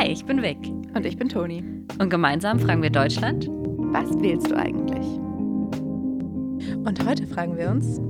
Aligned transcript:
Hi, 0.00 0.06
ich 0.06 0.24
bin 0.24 0.40
Vic. 0.40 0.56
Und 0.94 1.04
ich 1.04 1.18
bin 1.18 1.28
Toni. 1.28 1.62
Und 1.98 2.08
gemeinsam 2.08 2.58
fragen 2.58 2.82
wir 2.82 2.88
Deutschland: 2.88 3.46
Was 3.50 4.08
wählst 4.22 4.50
du 4.50 4.56
eigentlich? 4.56 5.06
Und 6.86 7.06
heute 7.06 7.26
fragen 7.26 7.58
wir 7.58 7.68
uns: 7.68 8.00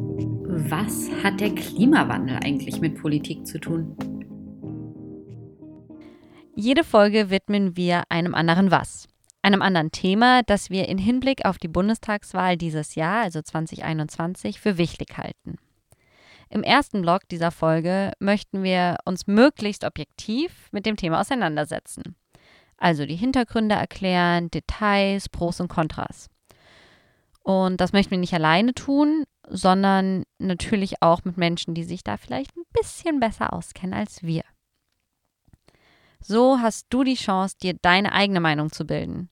Was 0.69 1.11
hat 1.25 1.41
der 1.41 1.53
Klimawandel 1.53 2.37
eigentlich 2.45 2.81
mit 2.81 2.95
Politik 2.95 3.45
zu 3.45 3.59
tun? 3.59 3.97
Jede 6.55 6.85
Folge 6.85 7.29
widmen 7.29 7.77
wir 7.77 8.05
einem 8.09 8.37
anderen 8.37 8.71
Was. 8.71 9.09
Einem 9.43 9.61
anderen 9.61 9.91
Thema, 9.91 10.45
das 10.45 10.71
wir 10.71 10.89
in 10.89 10.99
Hinblick 10.99 11.45
auf 11.45 11.59
die 11.59 11.67
Bundestagswahl 11.67 12.57
dieses 12.57 12.95
Jahr, 12.95 13.23
also 13.25 13.43
2021, 13.43 14.61
für 14.61 14.79
wichtig 14.79 15.19
halten. 15.19 15.57
Im 16.53 16.65
ersten 16.65 17.03
Blog 17.03 17.29
dieser 17.31 17.53
Folge 17.53 18.13
möchten 18.19 18.65
wir 18.65 18.97
uns 19.05 19.29
möglichst 19.29 19.85
objektiv 19.85 20.69
mit 20.73 20.85
dem 20.85 20.97
Thema 20.97 21.21
auseinandersetzen. 21.21 22.17
Also 22.77 23.07
die 23.07 23.17
Hintergründe 23.17 23.77
erklären, 23.77 24.51
Details, 24.51 25.29
Pros 25.29 25.61
und 25.61 25.69
Kontras. 25.69 26.29
Und 27.43 27.81
das 27.81 27.93
möchten 27.93 28.11
wir 28.11 28.19
nicht 28.19 28.35
alleine 28.35 28.75
tun, 28.75 29.25
sondern 29.49 30.25
natürlich 30.39 31.01
auch 31.03 31.25
mit 31.25 31.37
Menschen, 31.37 31.75
die 31.75 31.85
sich 31.85 32.03
da 32.03 32.17
vielleicht 32.17 32.57
ein 32.57 32.65
bisschen 32.73 33.21
besser 33.21 33.53
auskennen 33.53 33.95
als 33.95 34.25
wir. 34.25 34.43
So 36.21 36.59
hast 36.61 36.87
du 36.91 37.05
die 37.05 37.15
Chance, 37.15 37.57
dir 37.63 37.75
deine 37.75 38.13
eigene 38.13 38.41
Meinung 38.41 38.73
zu 38.73 38.85
bilden. 38.85 39.31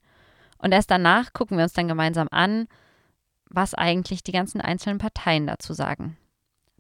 Und 0.59 0.73
erst 0.73 0.91
danach 0.91 1.32
gucken 1.32 1.57
wir 1.57 1.65
uns 1.65 1.73
dann 1.73 1.88
gemeinsam 1.88 2.29
an, 2.30 2.69
was 3.51 3.74
eigentlich 3.74 4.23
die 4.23 4.32
ganzen 4.32 4.60
einzelnen 4.60 4.98
Parteien 4.98 5.46
dazu 5.46 5.73
sagen. 5.73 6.16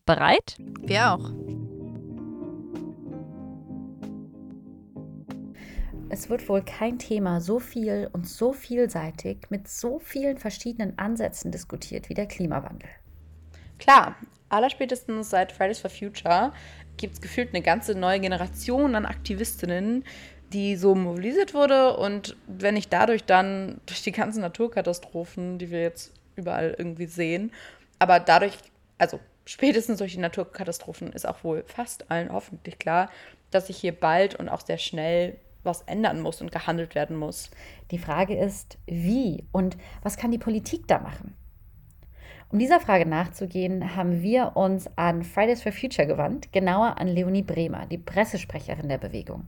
Bereit? 0.08 0.56
Wir 0.80 1.12
auch. 1.12 1.30
Es 6.08 6.30
wird 6.30 6.48
wohl 6.48 6.62
kein 6.62 6.98
Thema 6.98 7.42
so 7.42 7.58
viel 7.58 8.08
und 8.14 8.26
so 8.26 8.54
vielseitig 8.54 9.50
mit 9.50 9.68
so 9.68 9.98
vielen 9.98 10.38
verschiedenen 10.38 10.98
Ansätzen 10.98 11.52
diskutiert 11.52 12.08
wie 12.08 12.14
der 12.14 12.24
Klimawandel. 12.24 12.88
Klar, 13.78 14.16
allerspätestens 14.48 15.28
seit 15.28 15.52
Fridays 15.52 15.80
for 15.80 15.90
Future 15.90 16.54
gibt 16.96 17.12
es 17.12 17.20
gefühlt 17.20 17.50
eine 17.50 17.60
ganze 17.60 17.94
neue 17.94 18.20
Generation 18.20 18.94
an 18.94 19.04
Aktivistinnen, 19.04 20.04
die 20.54 20.76
so 20.76 20.94
mobilisiert 20.94 21.52
wurde. 21.52 21.98
Und 21.98 22.34
wenn 22.46 22.78
ich 22.78 22.88
dadurch 22.88 23.24
dann 23.24 23.82
durch 23.84 24.00
die 24.00 24.12
ganzen 24.12 24.40
Naturkatastrophen, 24.40 25.58
die 25.58 25.70
wir 25.70 25.82
jetzt 25.82 26.14
überall 26.34 26.74
irgendwie 26.78 27.08
sehen, 27.08 27.52
aber 27.98 28.20
dadurch, 28.20 28.56
also 28.96 29.20
spätestens 29.48 29.98
durch 29.98 30.12
die 30.12 30.20
Naturkatastrophen 30.20 31.12
ist 31.12 31.26
auch 31.26 31.42
wohl 31.42 31.64
fast 31.66 32.10
allen 32.10 32.32
hoffentlich 32.32 32.78
klar, 32.78 33.10
dass 33.50 33.68
sich 33.68 33.78
hier 33.78 33.98
bald 33.98 34.34
und 34.34 34.48
auch 34.48 34.60
sehr 34.60 34.78
schnell 34.78 35.38
was 35.64 35.82
ändern 35.82 36.20
muss 36.20 36.40
und 36.40 36.52
gehandelt 36.52 36.94
werden 36.94 37.16
muss. 37.16 37.50
Die 37.90 37.98
Frage 37.98 38.38
ist, 38.38 38.78
wie 38.86 39.44
und 39.50 39.76
was 40.02 40.16
kann 40.16 40.30
die 40.30 40.38
Politik 40.38 40.86
da 40.86 40.98
machen? 40.98 41.34
Um 42.50 42.58
dieser 42.58 42.80
Frage 42.80 43.04
nachzugehen, 43.04 43.94
haben 43.96 44.22
wir 44.22 44.56
uns 44.56 44.88
an 44.96 45.22
Fridays 45.22 45.62
for 45.62 45.72
Future 45.72 46.06
gewandt, 46.06 46.52
genauer 46.52 46.98
an 46.98 47.08
Leonie 47.08 47.42
Bremer, 47.42 47.86
die 47.86 47.98
Pressesprecherin 47.98 48.88
der 48.88 48.98
Bewegung. 48.98 49.46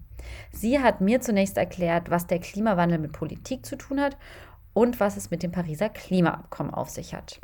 Sie 0.51 0.81
hat 0.81 1.01
mir 1.01 1.21
zunächst 1.21 1.57
erklärt, 1.57 2.11
was 2.11 2.27
der 2.27 2.41
Klimawandel 2.41 2.99
mit 2.99 3.13
Politik 3.13 3.65
zu 3.65 3.77
tun 3.77 4.01
hat 4.01 4.19
und 4.75 5.01
was 5.01 5.17
es 5.17 5.31
mit 5.31 5.43
dem 5.43 5.53
Pariser 5.53 5.89
Klimaabkommen 5.89 6.75
auf 6.75 6.91
sich 6.91 7.15
hat. 7.15 7.41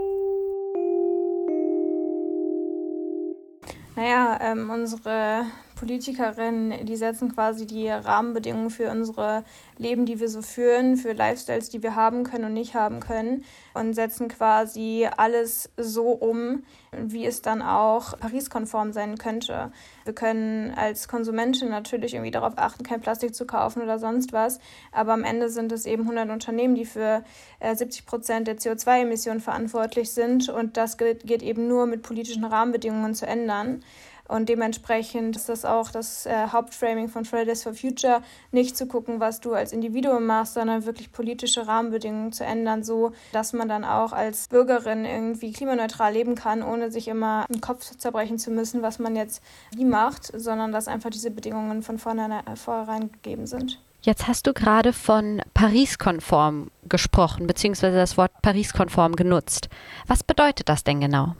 Naja, 3.97 4.39
ähm, 4.43 4.69
unsere 4.69 5.47
Politikerinnen, 5.77 6.87
die 6.87 6.97
setzen 6.97 7.33
quasi 7.33 7.67
die 7.67 7.89
Rahmenbedingungen 7.89 8.71
für 8.71 8.91
unsere 8.91 9.45
Leben, 9.77 10.07
die 10.07 10.19
wir 10.19 10.29
so 10.29 10.43
führen, 10.43 10.97
für 10.97 11.13
Lifestyles, 11.13 11.69
die 11.69 11.83
wir 11.83 11.95
haben 11.95 12.25
können 12.25 12.47
und 12.47 12.55
nicht 12.55 12.75
haben 12.75 13.01
können 13.01 13.45
und 13.75 13.93
setzen 13.93 14.29
quasi 14.29 15.07
alles 15.17 15.71
so 15.77 16.09
um, 16.09 16.65
wie 16.93 17.27
es 17.27 17.43
dann 17.43 17.61
auch 17.61 18.19
Paris-konform 18.19 18.93
sein 18.93 19.19
könnte. 19.19 19.71
Wir 20.05 20.15
können 20.15 20.73
als 20.75 21.09
Konsumentin 21.09 21.69
natürlich 21.69 22.15
irgendwie 22.15 22.31
darauf 22.31 22.55
achten, 22.57 22.83
kein 22.83 23.03
Plastik 23.03 23.35
zu 23.35 23.47
kaufen 23.47 23.83
oder 23.83 23.99
sonst 23.99 24.33
was, 24.33 24.59
aber 24.93 25.13
am 25.13 25.25
Ende 25.25 25.51
sind 25.51 25.73
es 25.73 25.85
eben 25.85 26.03
100 26.05 26.31
Unternehmen, 26.31 26.75
die 26.75 26.87
für 26.87 27.23
äh, 27.61 27.77
70 27.77 28.07
Prozent 28.07 28.49
der 28.49 28.57
CO2-Emissionen 28.57 29.41
verantwortlich 29.41 30.11
sind 30.11 30.49
und 30.49 30.79
das 30.79 30.97
geht 30.97 31.43
eben 31.43 31.69
nur 31.69 31.87
mit 31.87 32.03
politischen 32.03 32.45
Rahmenbedingungen 32.45 33.15
zu 33.15 33.27
ändern. 33.27 33.83
Und 34.29 34.49
dementsprechend 34.49 35.37
ist 35.37 35.49
das 35.49 35.65
auch 35.65 35.91
das 35.91 36.27
äh, 36.27 36.49
Hauptframing 36.49 37.09
von 37.09 37.25
Fridays 37.25 37.63
for 37.63 37.75
Future, 37.75 38.23
nicht 38.53 38.77
zu 38.77 38.87
gucken, 38.87 39.21
was 39.21 39.41
du 39.41 39.55
als 39.55 39.73
Individuum 39.73 40.27
machst, 40.27 40.55
sondern 40.55 40.85
wirklich 40.85 41.13
politische 41.13 41.67
Rahmenbedingungen 41.67 42.33
zu 42.33 42.45
ändern, 42.45 42.83
so 42.83 43.13
dass 43.33 43.53
man 43.53 43.69
dann 43.69 43.85
auch 43.85 44.13
als 44.13 44.49
Bürgerin 44.49 45.05
irgendwie 45.05 45.53
klimaneutral 45.53 46.13
leben 46.13 46.35
kann, 46.35 46.63
ohne 46.63 46.91
sich 46.91 47.09
immer 47.09 47.47
den 47.49 47.61
Kopf 47.61 47.97
zerbrechen 47.97 48.39
zu 48.39 48.51
müssen, 48.51 48.83
was 48.83 48.99
man 48.99 49.17
jetzt 49.17 49.43
wie 49.75 49.85
macht, 49.85 50.31
sondern 50.35 50.73
dass 50.73 50.89
einfach 50.89 51.11
diese 51.11 51.31
Bedingungen 51.31 51.83
von 51.83 51.99
vornherein 51.99 53.13
gegeben 53.13 53.47
sind. 53.47 53.81
Jetzt 54.03 54.29
hast 54.29 54.47
du 54.47 54.53
gerade 54.53 54.93
von 54.93 55.43
Paris-konform 55.53 56.71
gesprochen, 56.89 57.49
beziehungsweise 57.49 57.97
das 57.97 58.17
Wort 58.17 58.31
Paris-konform 58.41 59.17
genutzt. 59.17 59.69
Was 60.07 60.23
bedeutet 60.23 60.69
das 60.69 60.85
denn 60.85 61.01
genau? 61.01 61.35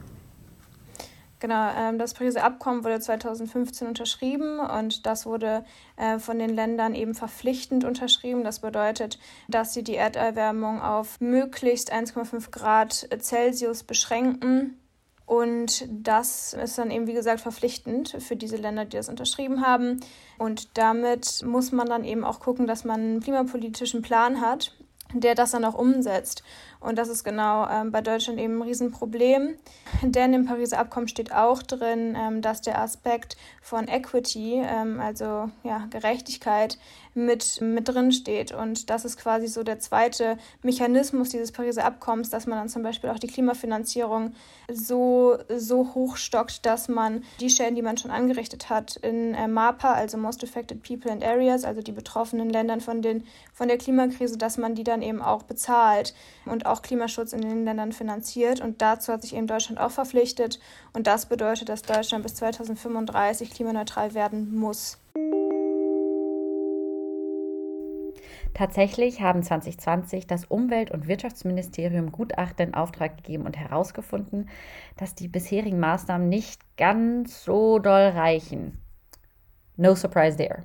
Genau, 1.39 1.69
ähm, 1.77 1.99
das 1.99 2.15
Pariser 2.15 2.43
Abkommen 2.43 2.83
wurde 2.83 2.99
2015 2.99 3.87
unterschrieben 3.87 4.59
und 4.59 5.05
das 5.05 5.27
wurde 5.27 5.63
äh, 5.95 6.17
von 6.17 6.39
den 6.39 6.49
Ländern 6.49 6.95
eben 6.95 7.13
verpflichtend 7.13 7.83
unterschrieben. 7.83 8.43
Das 8.43 8.59
bedeutet, 8.59 9.19
dass 9.47 9.73
sie 9.73 9.83
die 9.83 9.95
Erderwärmung 9.95 10.81
auf 10.81 11.21
möglichst 11.21 11.93
1,5 11.93 12.49
Grad 12.49 13.07
Celsius 13.19 13.83
beschränken. 13.83 14.79
Und 15.27 15.85
das 15.91 16.53
ist 16.53 16.77
dann 16.77 16.89
eben, 16.89 17.05
wie 17.05 17.13
gesagt, 17.13 17.41
verpflichtend 17.41 18.15
für 18.19 18.37
diese 18.37 18.55
Länder, 18.55 18.85
die 18.85 18.95
das 18.95 19.09
unterschrieben 19.09 19.63
haben. 19.63 19.99
Und 20.37 20.77
damit 20.77 21.43
muss 21.45 21.71
man 21.71 21.87
dann 21.87 22.05
eben 22.05 22.23
auch 22.23 22.39
gucken, 22.39 22.65
dass 22.65 22.85
man 22.85 23.01
einen 23.01 23.19
klimapolitischen 23.19 24.01
Plan 24.01 24.41
hat, 24.41 24.73
der 25.13 25.35
das 25.35 25.51
dann 25.51 25.65
auch 25.65 25.75
umsetzt. 25.75 26.43
Und 26.87 26.97
das 26.97 27.09
ist 27.09 27.25
genau 27.25 27.67
ähm, 27.67 27.91
bei 27.91 27.99
Deutschland 27.99 28.39
eben 28.39 28.59
ein 28.59 28.61
Riesenproblem, 28.61 29.55
denn 30.03 30.33
im 30.33 30.45
Pariser 30.45 30.79
Abkommen 30.79 31.09
steht 31.09 31.33
auch 31.33 31.61
drin, 31.61 32.15
ähm, 32.17 32.41
dass 32.41 32.61
der 32.61 32.79
Aspekt 32.79 33.35
von 33.61 33.89
Equity, 33.89 34.61
ähm, 34.65 35.01
also 35.01 35.49
ja, 35.63 35.85
Gerechtigkeit, 35.89 36.77
mit, 37.17 37.59
mit 37.61 37.89
drin 37.89 38.11
steht. 38.11 38.53
Und 38.53 38.89
das 38.89 39.03
ist 39.03 39.17
quasi 39.17 39.47
so 39.47 39.63
der 39.63 39.79
zweite 39.79 40.37
Mechanismus 40.61 41.29
dieses 41.29 41.51
Pariser 41.51 41.83
Abkommens, 41.83 42.29
dass 42.29 42.45
man 42.45 42.59
dann 42.59 42.69
zum 42.69 42.83
Beispiel 42.83 43.09
auch 43.09 43.19
die 43.19 43.27
Klimafinanzierung 43.27 44.33
so, 44.71 45.37
so 45.49 45.93
hoch 45.95 46.15
dass 46.61 46.87
man 46.87 47.23
die 47.39 47.49
Schäden, 47.49 47.75
die 47.75 47.81
man 47.81 47.97
schon 47.97 48.11
angerichtet 48.11 48.69
hat 48.69 48.97
in 48.97 49.33
äh, 49.33 49.47
MAPA, 49.47 49.93
also 49.93 50.17
Most 50.17 50.43
Affected 50.43 50.83
People 50.83 51.11
and 51.11 51.23
Areas, 51.23 51.63
also 51.63 51.81
die 51.81 51.91
betroffenen 51.91 52.49
Ländern 52.49 52.79
von, 52.79 53.01
den, 53.01 53.25
von 53.53 53.67
der 53.67 53.77
Klimakrise, 53.77 54.37
dass 54.37 54.57
man 54.57 54.75
die 54.75 54.83
dann 54.83 55.01
eben 55.01 55.21
auch 55.21 55.43
bezahlt 55.43 56.13
und 56.45 56.67
auch 56.67 56.76
Klimaschutz 56.81 57.33
in 57.33 57.41
den 57.41 57.65
Ländern 57.65 57.91
finanziert. 57.91 58.61
Und 58.61 58.81
dazu 58.81 59.13
hat 59.13 59.21
sich 59.21 59.35
eben 59.35 59.47
Deutschland 59.47 59.79
auch 59.79 59.91
verpflichtet. 59.91 60.59
Und 60.93 61.07
das 61.07 61.25
bedeutet, 61.25 61.69
dass 61.69 61.81
Deutschland 61.81 62.23
bis 62.23 62.35
2035 62.35 63.51
klimaneutral 63.51 64.13
werden 64.13 64.55
muss. 64.55 64.99
Tatsächlich 68.53 69.21
haben 69.21 69.43
2020 69.43 70.25
das 70.25 70.45
Umwelt- 70.45 70.89
und 70.89 71.07
Wirtschaftsministerium 71.07 72.11
Gutachten 72.11 72.69
in 72.69 72.73
Auftrag 72.73 73.17
gegeben 73.17 73.45
und 73.45 73.55
herausgefunden, 73.55 74.49
dass 74.95 75.13
die 75.13 75.27
bisherigen 75.27 75.79
Maßnahmen 75.79 76.27
nicht 76.27 76.59
ganz 76.75 77.43
so 77.43 77.77
doll 77.77 78.09
reichen. 78.09 78.81
No 79.75 79.93
surprise 79.93 80.37
there. 80.37 80.63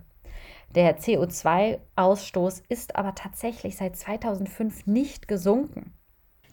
Der 0.74 0.98
CO2-Ausstoß 0.98 2.62
ist 2.70 2.96
aber 2.96 3.14
tatsächlich 3.14 3.76
seit 3.76 3.94
2005 3.96 4.86
nicht 4.86 5.28
gesunken. 5.28 5.92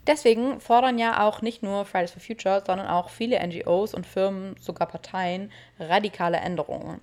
Deswegen 0.09 0.59
fordern 0.59 0.97
ja 0.97 1.27
auch 1.27 1.43
nicht 1.43 1.61
nur 1.61 1.85
Fridays 1.85 2.11
for 2.11 2.19
Future, 2.19 2.63
sondern 2.65 2.87
auch 2.87 3.09
viele 3.09 3.39
NGOs 3.45 3.93
und 3.93 4.07
Firmen, 4.07 4.55
sogar 4.59 4.87
Parteien, 4.87 5.51
radikale 5.79 6.37
Änderungen. 6.37 6.99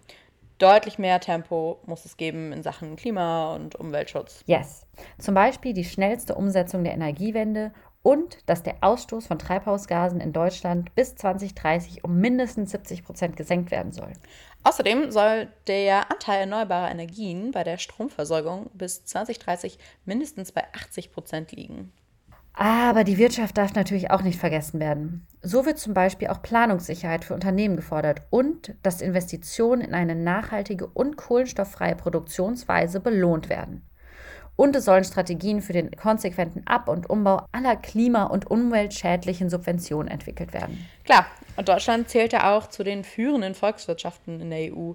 Deutlich 0.58 0.98
mehr 0.98 1.20
Tempo 1.20 1.78
muss 1.86 2.04
es 2.04 2.16
geben 2.16 2.52
in 2.52 2.64
Sachen 2.64 2.96
Klima- 2.96 3.54
und 3.54 3.76
Umweltschutz. 3.76 4.42
Yes. 4.46 4.86
Zum 5.18 5.34
Beispiel 5.34 5.72
die 5.72 5.84
schnellste 5.84 6.34
Umsetzung 6.34 6.82
der 6.82 6.94
Energiewende 6.94 7.72
und 8.02 8.38
dass 8.46 8.64
der 8.64 8.78
Ausstoß 8.80 9.28
von 9.28 9.38
Treibhausgasen 9.38 10.20
in 10.20 10.32
Deutschland 10.32 10.92
bis 10.96 11.14
2030 11.14 12.02
um 12.02 12.18
mindestens 12.18 12.72
70 12.72 13.04
Prozent 13.04 13.36
gesenkt 13.36 13.70
werden 13.70 13.92
soll. 13.92 14.14
Außerdem 14.64 15.12
soll 15.12 15.46
der 15.68 16.10
Anteil 16.10 16.40
erneuerbarer 16.40 16.90
Energien 16.90 17.52
bei 17.52 17.62
der 17.62 17.78
Stromversorgung 17.78 18.68
bis 18.74 19.04
2030 19.04 19.78
mindestens 20.06 20.50
bei 20.50 20.64
80 20.74 21.12
Prozent 21.12 21.52
liegen. 21.52 21.92
Aber 22.58 23.04
die 23.04 23.18
Wirtschaft 23.18 23.58
darf 23.58 23.74
natürlich 23.74 24.10
auch 24.10 24.22
nicht 24.22 24.40
vergessen 24.40 24.80
werden. 24.80 25.26
So 25.42 25.66
wird 25.66 25.78
zum 25.78 25.92
Beispiel 25.92 26.28
auch 26.28 26.40
Planungssicherheit 26.40 27.22
für 27.22 27.34
Unternehmen 27.34 27.76
gefordert 27.76 28.22
und 28.30 28.74
dass 28.82 29.02
Investitionen 29.02 29.82
in 29.82 29.92
eine 29.92 30.14
nachhaltige 30.14 30.86
und 30.86 31.18
kohlenstofffreie 31.18 31.96
Produktionsweise 31.96 33.00
belohnt 33.00 33.50
werden. 33.50 33.82
Und 34.56 34.74
es 34.74 34.86
sollen 34.86 35.04
Strategien 35.04 35.60
für 35.60 35.74
den 35.74 35.90
konsequenten 35.90 36.66
Ab- 36.66 36.88
und 36.88 37.10
Umbau 37.10 37.44
aller 37.52 37.76
klima- 37.76 38.24
und 38.24 38.50
umweltschädlichen 38.50 39.50
Subventionen 39.50 40.08
entwickelt 40.08 40.54
werden. 40.54 40.88
Klar, 41.04 41.26
und 41.56 41.68
Deutschland 41.68 42.08
zählt 42.08 42.32
ja 42.32 42.56
auch 42.56 42.68
zu 42.68 42.82
den 42.82 43.04
führenden 43.04 43.54
Volkswirtschaften 43.54 44.40
in 44.40 44.48
der 44.48 44.74
EU. 44.74 44.94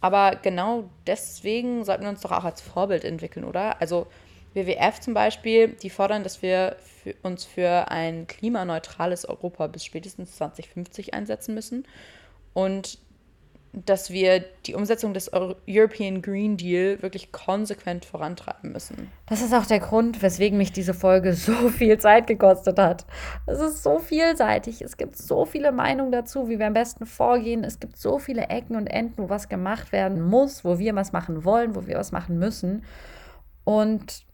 Aber 0.00 0.36
genau 0.36 0.84
deswegen 1.08 1.84
sollten 1.84 2.04
wir 2.04 2.10
uns 2.10 2.20
doch 2.20 2.30
auch 2.30 2.44
als 2.44 2.60
Vorbild 2.60 3.04
entwickeln, 3.04 3.44
oder? 3.44 3.80
Also 3.80 4.06
WWF 4.54 5.00
zum 5.00 5.14
Beispiel, 5.14 5.68
die 5.68 5.90
fordern, 5.90 6.22
dass 6.22 6.42
wir 6.42 6.76
für 7.02 7.14
uns 7.22 7.44
für 7.44 7.90
ein 7.90 8.26
klimaneutrales 8.26 9.24
Europa 9.24 9.66
bis 9.68 9.84
spätestens 9.84 10.36
2050 10.36 11.14
einsetzen 11.14 11.54
müssen 11.54 11.86
und 12.52 12.98
dass 13.72 14.10
wir 14.10 14.40
die 14.66 14.74
Umsetzung 14.74 15.14
des 15.14 15.30
European 15.32 16.22
Green 16.22 16.56
Deal 16.56 17.00
wirklich 17.02 17.30
konsequent 17.30 18.04
vorantreiben 18.04 18.72
müssen. 18.72 19.12
Das 19.26 19.42
ist 19.42 19.54
auch 19.54 19.66
der 19.66 19.78
Grund, 19.78 20.22
weswegen 20.22 20.58
mich 20.58 20.72
diese 20.72 20.92
Folge 20.92 21.34
so 21.34 21.68
viel 21.68 21.98
Zeit 21.98 22.26
gekostet 22.26 22.78
hat. 22.78 23.06
Es 23.46 23.60
ist 23.60 23.84
so 23.84 24.00
vielseitig, 24.00 24.82
es 24.82 24.96
gibt 24.96 25.16
so 25.16 25.44
viele 25.44 25.70
Meinungen 25.70 26.10
dazu, 26.10 26.48
wie 26.48 26.58
wir 26.58 26.66
am 26.66 26.74
besten 26.74 27.06
vorgehen. 27.06 27.62
Es 27.62 27.78
gibt 27.78 27.96
so 27.96 28.18
viele 28.18 28.48
Ecken 28.48 28.74
und 28.74 28.88
Enden, 28.88 29.22
wo 29.22 29.28
was 29.28 29.48
gemacht 29.48 29.92
werden 29.92 30.20
muss, 30.20 30.64
wo 30.64 30.80
wir 30.80 30.94
was 30.96 31.12
machen 31.12 31.44
wollen, 31.44 31.76
wo 31.76 31.86
wir 31.86 31.96
was 31.96 32.10
machen 32.10 32.38
müssen. 32.40 32.82
Und 33.62 34.24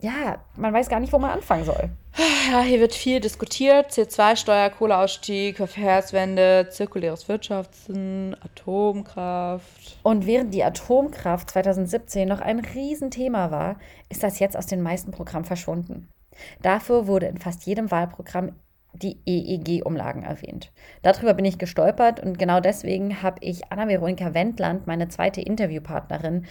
ja, 0.00 0.38
man 0.56 0.72
weiß 0.72 0.88
gar 0.88 1.00
nicht, 1.00 1.12
wo 1.12 1.18
man 1.18 1.30
anfangen 1.30 1.64
soll. 1.64 1.90
Ja, 2.50 2.60
hier 2.60 2.80
wird 2.80 2.94
viel 2.94 3.20
diskutiert. 3.20 3.90
CO2-Steuer, 3.90 4.70
Kohleausstieg, 4.70 5.56
Verkehrswende, 5.56 6.68
zirkuläres 6.70 7.28
Wirtschaften, 7.28 8.36
Atomkraft. 8.42 9.98
Und 10.02 10.26
während 10.26 10.54
die 10.54 10.64
Atomkraft 10.64 11.50
2017 11.50 12.28
noch 12.28 12.40
ein 12.40 12.60
Riesenthema 12.60 13.50
war, 13.50 13.76
ist 14.08 14.22
das 14.22 14.38
jetzt 14.38 14.56
aus 14.56 14.66
den 14.66 14.82
meisten 14.82 15.10
Programmen 15.10 15.44
verschwunden. 15.44 16.08
Dafür 16.62 17.06
wurde 17.06 17.26
in 17.26 17.38
fast 17.38 17.66
jedem 17.66 17.90
Wahlprogramm 17.90 18.52
die 18.92 19.18
EEG-Umlagen 19.26 20.22
erwähnt. 20.22 20.72
Darüber 21.02 21.34
bin 21.34 21.44
ich 21.44 21.58
gestolpert 21.58 22.20
und 22.20 22.38
genau 22.38 22.60
deswegen 22.60 23.22
habe 23.22 23.38
ich 23.40 23.70
Anna-Veronika 23.70 24.34
Wendland, 24.34 24.86
meine 24.86 25.08
zweite 25.08 25.40
Interviewpartnerin, 25.40 26.46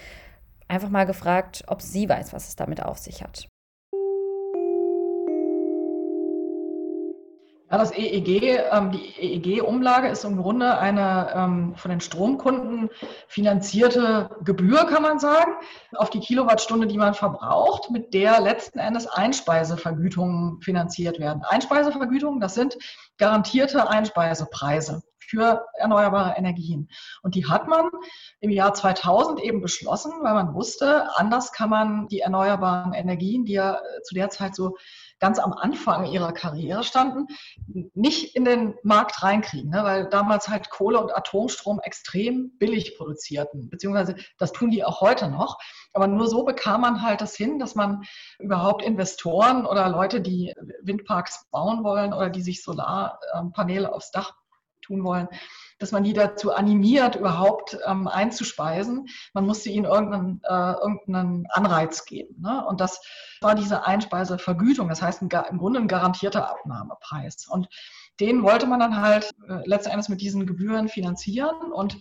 einfach 0.68 0.88
mal 0.88 1.04
gefragt, 1.04 1.64
ob 1.66 1.82
sie 1.82 2.08
weiß, 2.08 2.32
was 2.32 2.48
es 2.48 2.56
damit 2.56 2.82
auf 2.82 2.98
sich 2.98 3.22
hat. 3.22 3.48
Ja, 7.68 7.78
das 7.78 7.90
EEG, 7.90 8.60
ähm, 8.70 8.92
die 8.92 9.02
EEG-Umlage 9.18 10.06
ist 10.06 10.22
im 10.22 10.36
Grunde 10.36 10.78
eine 10.78 11.32
ähm, 11.34 11.74
von 11.74 11.90
den 11.90 12.00
Stromkunden 12.00 12.90
finanzierte 13.26 14.30
Gebühr, 14.44 14.84
kann 14.84 15.02
man 15.02 15.18
sagen, 15.18 15.50
auf 15.96 16.10
die 16.10 16.20
Kilowattstunde, 16.20 16.86
die 16.86 16.96
man 16.96 17.14
verbraucht, 17.14 17.90
mit 17.90 18.14
der 18.14 18.40
letzten 18.40 18.78
Endes 18.78 19.08
Einspeisevergütungen 19.08 20.60
finanziert 20.60 21.18
werden. 21.18 21.42
Einspeisevergütungen, 21.42 22.38
das 22.38 22.54
sind 22.54 22.78
garantierte 23.18 23.90
Einspeisepreise 23.90 25.02
für 25.28 25.66
erneuerbare 25.74 26.36
Energien. 26.36 26.88
Und 27.22 27.34
die 27.34 27.46
hat 27.46 27.68
man 27.68 27.90
im 28.40 28.50
Jahr 28.50 28.74
2000 28.74 29.40
eben 29.42 29.60
beschlossen, 29.60 30.12
weil 30.22 30.34
man 30.34 30.54
wusste, 30.54 31.08
anders 31.16 31.52
kann 31.52 31.70
man 31.70 32.08
die 32.08 32.20
erneuerbaren 32.20 32.92
Energien, 32.92 33.44
die 33.44 33.54
ja 33.54 33.74
äh, 33.74 34.02
zu 34.02 34.14
der 34.14 34.30
Zeit 34.30 34.54
so 34.54 34.76
ganz 35.18 35.38
am 35.38 35.52
Anfang 35.52 36.06
ihrer 36.06 36.32
Karriere 36.32 36.84
standen, 36.84 37.26
nicht 37.94 38.36
in 38.36 38.44
den 38.44 38.74
Markt 38.82 39.22
reinkriegen, 39.22 39.70
ne? 39.70 39.82
weil 39.82 40.08
damals 40.08 40.48
halt 40.48 40.68
Kohle 40.70 41.00
und 41.00 41.16
Atomstrom 41.16 41.80
extrem 41.80 42.52
billig 42.58 42.96
produzierten, 42.98 43.70
beziehungsweise 43.70 44.16
das 44.38 44.52
tun 44.52 44.70
die 44.70 44.84
auch 44.84 45.00
heute 45.00 45.28
noch. 45.28 45.58
Aber 45.92 46.06
nur 46.06 46.28
so 46.28 46.44
bekam 46.44 46.82
man 46.82 47.02
halt 47.02 47.22
das 47.22 47.34
hin, 47.34 47.58
dass 47.58 47.74
man 47.74 48.02
überhaupt 48.38 48.82
Investoren 48.82 49.64
oder 49.64 49.88
Leute, 49.88 50.20
die 50.20 50.52
Windparks 50.82 51.46
bauen 51.50 51.82
wollen 51.82 52.12
oder 52.12 52.28
die 52.28 52.42
sich 52.42 52.62
Solarpaneele 52.62 53.92
aufs 53.92 54.10
Dach 54.10 54.34
tun 54.86 55.04
wollen, 55.04 55.28
dass 55.78 55.92
man 55.92 56.04
die 56.04 56.12
dazu 56.12 56.54
animiert, 56.54 57.16
überhaupt 57.16 57.76
ähm, 57.86 58.08
einzuspeisen. 58.08 59.06
Man 59.34 59.46
musste 59.46 59.70
ihnen 59.70 59.84
irgendeinen, 59.84 60.40
äh, 60.44 60.72
irgendeinen 60.80 61.46
Anreiz 61.50 62.04
geben. 62.04 62.40
Ne? 62.40 62.64
Und 62.66 62.80
das 62.80 63.00
war 63.40 63.54
diese 63.54 63.86
Einspeisevergütung, 63.86 64.88
das 64.88 65.02
heißt 65.02 65.22
ein, 65.22 65.28
im 65.50 65.58
Grunde 65.58 65.80
ein 65.80 65.88
garantierter 65.88 66.50
Abnahmepreis. 66.50 67.46
Und 67.48 67.68
den 68.20 68.42
wollte 68.42 68.66
man 68.66 68.80
dann 68.80 69.00
halt 69.00 69.34
äh, 69.48 69.66
letzten 69.66 69.96
mit 70.08 70.20
diesen 70.20 70.46
Gebühren 70.46 70.88
finanzieren. 70.88 71.72
Und 71.72 71.98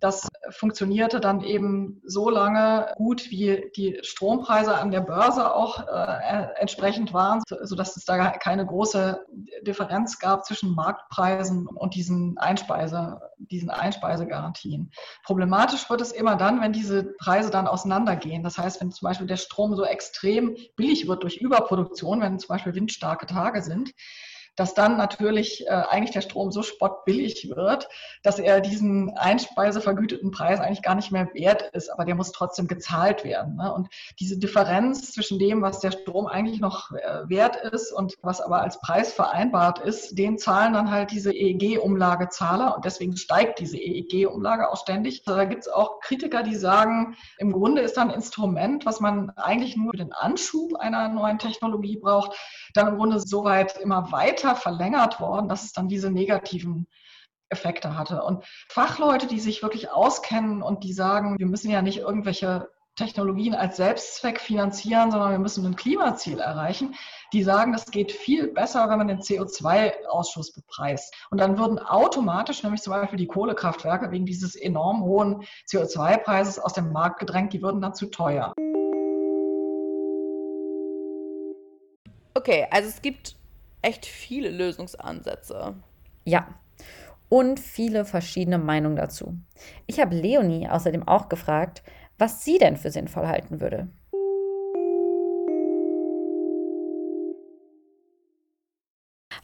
das 0.00 0.28
funktionierte 0.50 1.20
dann 1.20 1.42
eben 1.42 2.02
so 2.04 2.28
lange 2.28 2.92
gut, 2.96 3.30
wie 3.30 3.70
die 3.76 3.98
Strompreise 4.02 4.76
an 4.76 4.90
der 4.90 5.00
Börse 5.00 5.54
auch 5.54 5.86
äh, 5.86 6.46
entsprechend 6.56 7.12
waren, 7.14 7.42
sodass 7.62 7.96
es 7.96 8.04
da 8.04 8.30
keine 8.30 8.66
große 8.66 9.24
Differenz 9.62 10.18
gab 10.18 10.44
zwischen 10.44 10.74
Marktpreisen 10.74 11.66
und 11.66 11.94
diesen, 11.94 12.36
Einspeise, 12.38 13.20
diesen 13.38 13.70
Einspeisegarantien. 13.70 14.90
Problematisch 15.24 15.88
wird 15.88 16.00
es 16.00 16.12
immer 16.12 16.36
dann, 16.36 16.60
wenn 16.60 16.72
diese 16.72 17.14
Preise 17.18 17.50
dann 17.50 17.66
auseinandergehen. 17.66 18.42
Das 18.42 18.58
heißt, 18.58 18.80
wenn 18.80 18.92
zum 18.92 19.06
Beispiel 19.06 19.26
der 19.26 19.36
Strom 19.36 19.74
so 19.74 19.84
extrem 19.84 20.56
billig 20.76 21.08
wird 21.08 21.22
durch 21.22 21.38
Überproduktion, 21.38 22.20
wenn 22.20 22.38
zum 22.38 22.48
Beispiel 22.48 22.74
windstarke 22.74 23.26
Tage 23.26 23.62
sind, 23.62 23.92
dass 24.56 24.74
dann 24.74 24.96
natürlich 24.96 25.66
äh, 25.66 25.70
eigentlich 25.70 26.12
der 26.12 26.20
Strom 26.20 26.52
so 26.52 26.62
spottbillig 26.62 27.50
wird, 27.54 27.88
dass 28.22 28.38
er 28.38 28.60
diesen 28.60 29.16
einspeisevergüteten 29.16 30.30
Preis 30.30 30.60
eigentlich 30.60 30.82
gar 30.82 30.94
nicht 30.94 31.10
mehr 31.10 31.28
wert 31.34 31.70
ist, 31.72 31.90
aber 31.90 32.04
der 32.04 32.14
muss 32.14 32.32
trotzdem 32.32 32.68
gezahlt 32.68 33.24
werden. 33.24 33.56
Ne? 33.56 33.72
Und 33.72 33.88
diese 34.20 34.38
Differenz 34.38 35.12
zwischen 35.12 35.38
dem, 35.38 35.62
was 35.62 35.80
der 35.80 35.90
Strom 35.90 36.26
eigentlich 36.26 36.60
noch 36.60 36.92
äh, 36.92 37.28
wert 37.28 37.56
ist 37.56 37.92
und 37.92 38.14
was 38.22 38.40
aber 38.40 38.62
als 38.62 38.80
Preis 38.80 39.12
vereinbart 39.12 39.80
ist, 39.80 40.18
den 40.18 40.38
zahlen 40.38 40.74
dann 40.74 40.90
halt 40.90 41.10
diese 41.10 41.32
EEG-Umlagezahler 41.32 42.76
und 42.76 42.84
deswegen 42.84 43.16
steigt 43.16 43.58
diese 43.58 43.76
EEG-Umlage 43.76 44.70
auch 44.70 44.76
ständig. 44.76 45.22
Also 45.26 45.36
da 45.36 45.44
gibt 45.44 45.62
es 45.62 45.68
auch 45.68 46.00
Kritiker, 46.00 46.42
die 46.42 46.54
sagen, 46.54 47.16
im 47.38 47.52
Grunde 47.52 47.82
ist 47.82 47.96
da 47.96 48.02
ein 48.02 48.10
Instrument, 48.10 48.86
was 48.86 49.00
man 49.00 49.30
eigentlich 49.30 49.76
nur 49.76 49.90
für 49.90 49.98
den 49.98 50.12
Anschub 50.12 50.76
einer 50.76 51.08
neuen 51.08 51.38
Technologie 51.38 51.96
braucht, 51.96 52.32
dann 52.74 52.88
im 52.88 52.96
Grunde 52.96 53.20
so 53.20 53.44
weit 53.44 53.78
immer 53.78 54.12
weiter 54.12 54.43
verlängert 54.54 55.20
worden, 55.20 55.48
dass 55.48 55.64
es 55.64 55.72
dann 55.72 55.88
diese 55.88 56.10
negativen 56.10 56.86
Effekte 57.48 57.96
hatte. 57.96 58.22
Und 58.22 58.44
Fachleute, 58.68 59.26
die 59.26 59.40
sich 59.40 59.62
wirklich 59.62 59.90
auskennen 59.90 60.62
und 60.62 60.84
die 60.84 60.92
sagen, 60.92 61.38
wir 61.38 61.46
müssen 61.46 61.70
ja 61.70 61.82
nicht 61.82 61.98
irgendwelche 61.98 62.68
Technologien 62.96 63.54
als 63.54 63.76
Selbstzweck 63.76 64.40
finanzieren, 64.40 65.10
sondern 65.10 65.32
wir 65.32 65.38
müssen 65.40 65.66
ein 65.66 65.74
Klimaziel 65.74 66.38
erreichen. 66.38 66.94
Die 67.32 67.42
sagen, 67.42 67.72
das 67.72 67.86
geht 67.86 68.12
viel 68.12 68.48
besser, 68.48 68.88
wenn 68.88 68.98
man 68.98 69.08
den 69.08 69.20
CO2-Ausschuss 69.20 70.52
bepreist. 70.52 71.12
Und 71.30 71.38
dann 71.40 71.58
würden 71.58 71.80
automatisch 71.80 72.62
nämlich 72.62 72.82
zum 72.82 72.92
Beispiel 72.92 73.18
die 73.18 73.26
Kohlekraftwerke 73.26 74.12
wegen 74.12 74.26
dieses 74.26 74.54
enorm 74.54 75.02
hohen 75.02 75.44
CO2-Preises 75.68 76.60
aus 76.60 76.72
dem 76.72 76.92
Markt 76.92 77.18
gedrängt, 77.18 77.52
die 77.52 77.62
würden 77.62 77.80
dann 77.80 77.94
zu 77.94 78.06
teuer. 78.06 78.52
Okay, 82.36 82.66
also 82.70 82.88
es 82.88 83.02
gibt 83.02 83.36
echt 83.84 84.06
viele 84.06 84.50
Lösungsansätze. 84.50 85.74
Ja. 86.24 86.48
Und 87.28 87.58
viele 87.60 88.04
verschiedene 88.04 88.58
Meinungen 88.58 88.96
dazu. 88.96 89.36
Ich 89.86 90.00
habe 90.00 90.14
Leonie 90.14 90.68
außerdem 90.68 91.06
auch 91.06 91.28
gefragt, 91.28 91.82
was 92.18 92.44
sie 92.44 92.58
denn 92.58 92.76
für 92.76 92.90
sinnvoll 92.90 93.26
halten 93.26 93.60
würde. 93.60 93.88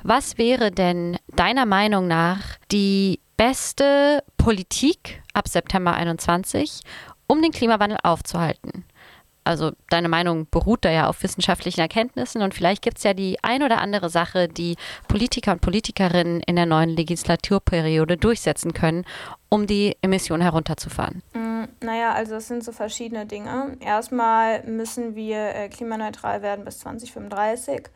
Was 0.03 0.39
wäre 0.39 0.71
denn 0.71 1.19
deiner 1.37 1.67
Meinung 1.67 2.07
nach 2.07 2.59
die 2.71 3.21
beste 3.37 4.23
Politik 4.39 5.23
ab 5.35 5.49
September 5.49 5.95
21, 5.95 6.81
um 7.27 7.43
den 7.43 7.51
Klimawandel 7.51 7.99
aufzuhalten? 8.03 8.85
Also 9.45 9.73
deine 9.89 10.09
Meinung 10.09 10.47
beruht 10.51 10.85
da 10.85 10.91
ja 10.91 11.09
auf 11.09 11.23
wissenschaftlichen 11.23 11.81
Erkenntnissen 11.81 12.43
und 12.43 12.55
vielleicht 12.55 12.83
gibt 12.83 12.99
es 12.99 13.05
ja 13.05 13.15
die 13.15 13.39
ein 13.43 13.63
oder 13.63 13.81
andere 13.81 14.11
Sache, 14.11 14.49
die 14.49 14.77
Politiker 15.09 15.53
und 15.53 15.61
Politikerinnen 15.61 16.41
in 16.41 16.57
der 16.57 16.67
neuen 16.67 16.91
Legislaturperiode 16.91 18.17
durchsetzen 18.17 18.73
können, 18.73 19.05
um 19.49 19.67
die 19.67 19.97
Emissionen 20.03 20.43
herunterzufahren. 20.43 21.23
Mm, 21.35 21.65
naja, 21.83 22.13
also 22.13 22.37
es 22.37 22.49
sind 22.49 22.65
so 22.65 22.73
verschiedene 22.73 23.27
Dinge. 23.27 23.77
Erstmal 23.81 24.63
müssen 24.65 25.15
wir 25.15 25.55
äh, 25.55 25.69
klimaneutral 25.69 26.43
werden 26.43 26.65
bis 26.65 26.81
2035. 26.81 27.89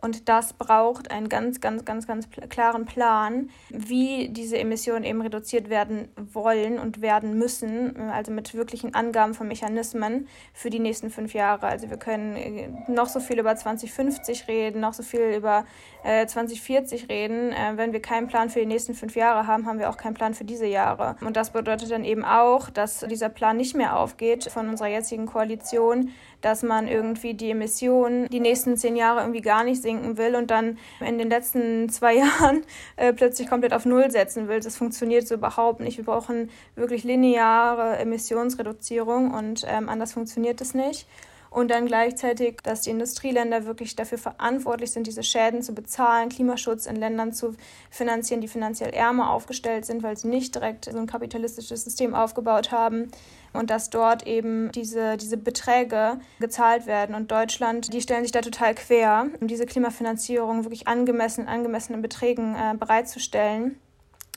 Und 0.00 0.28
das 0.28 0.52
braucht 0.52 1.10
einen 1.10 1.28
ganz, 1.28 1.60
ganz, 1.60 1.84
ganz, 1.84 2.06
ganz 2.06 2.28
klaren 2.48 2.86
Plan, 2.86 3.50
wie 3.68 4.28
diese 4.28 4.56
Emissionen 4.56 5.02
eben 5.02 5.20
reduziert 5.20 5.70
werden 5.70 6.08
wollen 6.16 6.78
und 6.78 7.02
werden 7.02 7.36
müssen, 7.36 7.96
also 8.10 8.30
mit 8.30 8.54
wirklichen 8.54 8.94
Angaben 8.94 9.34
von 9.34 9.48
Mechanismen 9.48 10.28
für 10.54 10.70
die 10.70 10.78
nächsten 10.78 11.10
fünf 11.10 11.34
Jahre. 11.34 11.66
Also 11.66 11.90
wir 11.90 11.96
können 11.96 12.36
äh, 12.36 12.68
noch 12.86 13.08
so 13.08 13.18
viel 13.18 13.40
über 13.40 13.56
2050 13.56 14.46
reden, 14.46 14.80
noch 14.80 14.94
so 14.94 15.02
viel 15.02 15.34
über 15.36 15.64
äh, 16.04 16.26
2040 16.26 17.08
reden. 17.08 17.50
Äh, 17.50 17.72
wenn 17.76 17.92
wir 17.92 18.00
keinen 18.00 18.28
Plan 18.28 18.50
für 18.50 18.60
die 18.60 18.66
nächsten 18.66 18.94
fünf 18.94 19.16
Jahre 19.16 19.48
haben, 19.48 19.66
haben 19.66 19.80
wir 19.80 19.90
auch 19.90 19.96
keinen 19.96 20.14
Plan 20.14 20.32
für 20.32 20.44
diese 20.44 20.66
Jahre. 20.66 21.16
Und 21.22 21.36
das 21.36 21.50
bedeutet 21.50 21.90
dann 21.90 22.04
eben 22.04 22.24
auch, 22.24 22.70
dass 22.70 23.00
dieser 23.00 23.30
Plan 23.30 23.56
nicht 23.56 23.74
mehr 23.74 23.98
aufgeht 23.98 24.44
von 24.44 24.68
unserer 24.68 24.88
jetzigen 24.88 25.26
Koalition, 25.26 26.10
dass 26.40 26.62
man 26.62 26.88
irgendwie 26.88 27.34
die 27.34 27.50
Emissionen 27.50 28.28
die 28.28 28.40
nächsten 28.40 28.76
zehn 28.76 28.96
Jahre 28.96 29.20
irgendwie 29.20 29.40
gar 29.40 29.64
nicht 29.64 29.82
sinken 29.82 30.16
will 30.16 30.36
und 30.36 30.50
dann 30.50 30.78
in 31.00 31.18
den 31.18 31.30
letzten 31.30 31.88
zwei 31.88 32.14
Jahren 32.18 32.62
äh, 32.96 33.12
plötzlich 33.12 33.48
komplett 33.48 33.72
auf 33.72 33.84
Null 33.84 34.10
setzen 34.10 34.48
will. 34.48 34.60
Das 34.60 34.76
funktioniert 34.76 35.26
so 35.26 35.34
überhaupt 35.34 35.80
nicht. 35.80 35.96
Wir 35.96 36.04
brauchen 36.04 36.50
wirklich 36.74 37.04
lineare 37.04 37.98
Emissionsreduzierung 37.98 39.32
und 39.32 39.64
ähm, 39.68 39.88
anders 39.88 40.12
funktioniert 40.12 40.60
es 40.60 40.74
nicht 40.74 41.06
und 41.50 41.70
dann 41.70 41.86
gleichzeitig, 41.86 42.58
dass 42.62 42.82
die 42.82 42.90
Industrieländer 42.90 43.64
wirklich 43.64 43.96
dafür 43.96 44.18
verantwortlich 44.18 44.90
sind, 44.90 45.06
diese 45.06 45.22
Schäden 45.22 45.62
zu 45.62 45.74
bezahlen, 45.74 46.28
Klimaschutz 46.28 46.86
in 46.86 46.96
Ländern 46.96 47.32
zu 47.32 47.54
finanzieren, 47.90 48.40
die 48.40 48.48
finanziell 48.48 48.90
ärmer 48.90 49.30
aufgestellt 49.30 49.86
sind, 49.86 50.02
weil 50.02 50.16
sie 50.16 50.28
nicht 50.28 50.54
direkt 50.54 50.84
so 50.86 50.98
ein 50.98 51.06
kapitalistisches 51.06 51.84
System 51.84 52.14
aufgebaut 52.14 52.70
haben 52.70 53.10
und 53.52 53.70
dass 53.70 53.90
dort 53.90 54.26
eben 54.26 54.70
diese, 54.72 55.16
diese 55.16 55.36
Beträge 55.36 56.20
gezahlt 56.38 56.86
werden. 56.86 57.14
Und 57.14 57.30
Deutschland, 57.30 57.92
die 57.92 58.00
stellen 58.00 58.22
sich 58.22 58.32
da 58.32 58.40
total 58.40 58.74
quer, 58.74 59.26
um 59.40 59.48
diese 59.48 59.66
Klimafinanzierung 59.66 60.64
wirklich 60.64 60.86
angemessen, 60.86 61.48
angemessenen 61.48 62.02
Beträgen 62.02 62.54
äh, 62.54 62.74
bereitzustellen. 62.76 63.78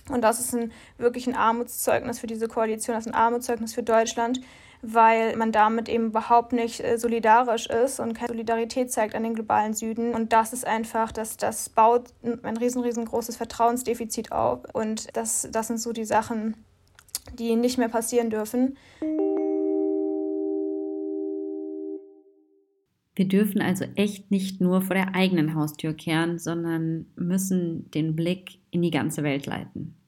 Und 0.10 0.22
das 0.22 0.39
ist 0.39 0.53
ein, 0.53 0.72
wirklich 0.98 1.27
ein 1.27 1.36
Armutszeugnis 1.36 2.20
für 2.20 2.27
diese 2.27 2.48
Koalition, 2.48 2.96
das 2.96 3.06
ist 3.06 3.13
ein 3.13 3.15
Armutszeugnis 3.15 3.74
für 3.74 3.84
Deutschland, 3.84 4.41
weil 4.81 5.35
man 5.35 5.51
damit 5.51 5.89
eben 5.89 6.07
überhaupt 6.07 6.53
nicht 6.53 6.83
äh, 6.83 6.97
solidarisch 6.97 7.67
ist 7.67 8.00
und 8.00 8.13
keine 8.13 8.29
Solidarität 8.29 8.91
zeigt 8.91 9.15
an 9.15 9.23
den 9.23 9.35
globalen 9.35 9.73
Süden. 9.73 10.13
Und 10.13 10.33
das 10.33 10.53
ist 10.53 10.65
einfach, 10.65 11.11
dass 11.11 11.38
das 11.38 11.69
baut 11.69 12.13
ein 12.23 12.57
riesen, 12.57 12.81
riesengroßes 12.81 13.38
Vertrauensdefizit 13.38 14.31
auf. 14.31 14.63
Und 14.73 15.15
das, 15.15 15.47
das 15.51 15.67
sind 15.67 15.79
so 15.79 15.93
die 15.93 16.05
Sachen, 16.05 16.55
die 17.33 17.55
nicht 17.55 17.77
mehr 17.77 17.89
passieren 17.89 18.29
dürfen. 18.29 18.77
Wir 23.13 23.27
dürfen 23.27 23.61
also 23.61 23.85
echt 23.95 24.31
nicht 24.31 24.61
nur 24.61 24.81
vor 24.81 24.95
der 24.95 25.13
eigenen 25.13 25.53
Haustür 25.53 25.93
kehren, 25.93 26.39
sondern 26.39 27.07
müssen 27.15 27.91
den 27.91 28.15
Blick 28.15 28.59
in 28.71 28.81
die 28.81 28.89
ganze 28.89 29.21
Welt 29.21 29.45
leiten. 29.45 30.00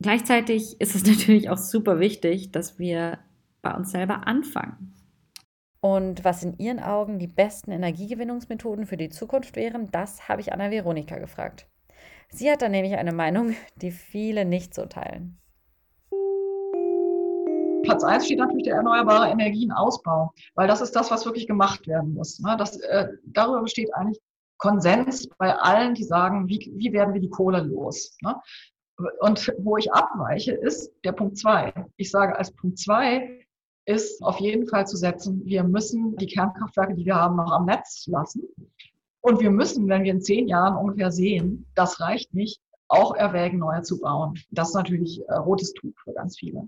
Gleichzeitig 0.00 0.80
ist 0.80 0.94
es 0.94 1.04
natürlich 1.06 1.50
auch 1.50 1.58
super 1.58 2.00
wichtig, 2.00 2.52
dass 2.52 2.78
wir 2.78 3.18
bei 3.62 3.74
uns 3.74 3.90
selber 3.90 4.26
anfangen. 4.26 4.94
Und 5.80 6.24
was 6.24 6.42
in 6.42 6.56
Ihren 6.58 6.80
Augen 6.80 7.18
die 7.18 7.26
besten 7.26 7.70
Energiegewinnungsmethoden 7.70 8.86
für 8.86 8.96
die 8.96 9.10
Zukunft 9.10 9.56
wären, 9.56 9.90
das 9.90 10.28
habe 10.28 10.40
ich 10.40 10.52
Anna 10.52 10.70
Veronika 10.70 11.18
gefragt. 11.18 11.66
Sie 12.30 12.50
hat 12.50 12.62
da 12.62 12.68
nämlich 12.68 12.94
eine 12.94 13.12
Meinung, 13.12 13.54
die 13.76 13.90
viele 13.90 14.44
nicht 14.44 14.74
so 14.74 14.86
teilen. 14.86 15.38
Platz 17.84 18.02
1 18.02 18.24
steht 18.24 18.38
natürlich 18.38 18.64
der 18.64 18.76
erneuerbare 18.76 19.30
Energienausbau, 19.30 20.32
weil 20.54 20.66
das 20.66 20.80
ist 20.80 20.96
das, 20.96 21.10
was 21.10 21.26
wirklich 21.26 21.46
gemacht 21.46 21.86
werden 21.86 22.14
muss. 22.14 22.40
Ne? 22.40 22.56
Das, 22.58 22.80
äh, 22.80 23.08
darüber 23.26 23.60
besteht 23.60 23.94
eigentlich 23.94 24.20
Konsens 24.56 25.28
bei 25.36 25.54
allen, 25.54 25.94
die 25.94 26.04
sagen, 26.04 26.48
wie, 26.48 26.72
wie 26.76 26.92
werden 26.92 27.12
wir 27.12 27.20
die 27.20 27.28
Kohle 27.28 27.60
los? 27.60 28.16
Ne? 28.22 28.34
Und 29.20 29.52
wo 29.58 29.76
ich 29.76 29.92
abweiche, 29.92 30.52
ist 30.52 30.92
der 31.04 31.12
Punkt 31.12 31.38
zwei. 31.38 31.72
Ich 31.96 32.10
sage, 32.10 32.36
als 32.36 32.52
Punkt 32.52 32.78
zwei 32.78 33.44
ist 33.86 34.22
auf 34.22 34.38
jeden 34.38 34.66
Fall 34.66 34.86
zu 34.86 34.96
setzen, 34.96 35.44
wir 35.44 35.64
müssen 35.64 36.16
die 36.16 36.26
Kernkraftwerke, 36.26 36.94
die 36.94 37.04
wir 37.04 37.16
haben, 37.16 37.36
noch 37.36 37.52
am 37.52 37.66
Netz 37.66 38.06
lassen. 38.06 38.42
Und 39.20 39.40
wir 39.40 39.50
müssen, 39.50 39.88
wenn 39.88 40.04
wir 40.04 40.12
in 40.12 40.22
zehn 40.22 40.48
Jahren 40.48 40.76
ungefähr 40.76 41.10
sehen, 41.10 41.66
das 41.74 42.00
reicht 42.00 42.32
nicht, 42.34 42.60
auch 42.88 43.14
erwägen, 43.14 43.58
neue 43.58 43.82
zu 43.82 43.98
bauen. 43.98 44.38
Das 44.50 44.68
ist 44.68 44.74
natürlich 44.74 45.20
äh, 45.28 45.34
rotes 45.34 45.72
Tuch 45.72 45.94
für 46.02 46.12
ganz 46.12 46.38
viele. 46.38 46.66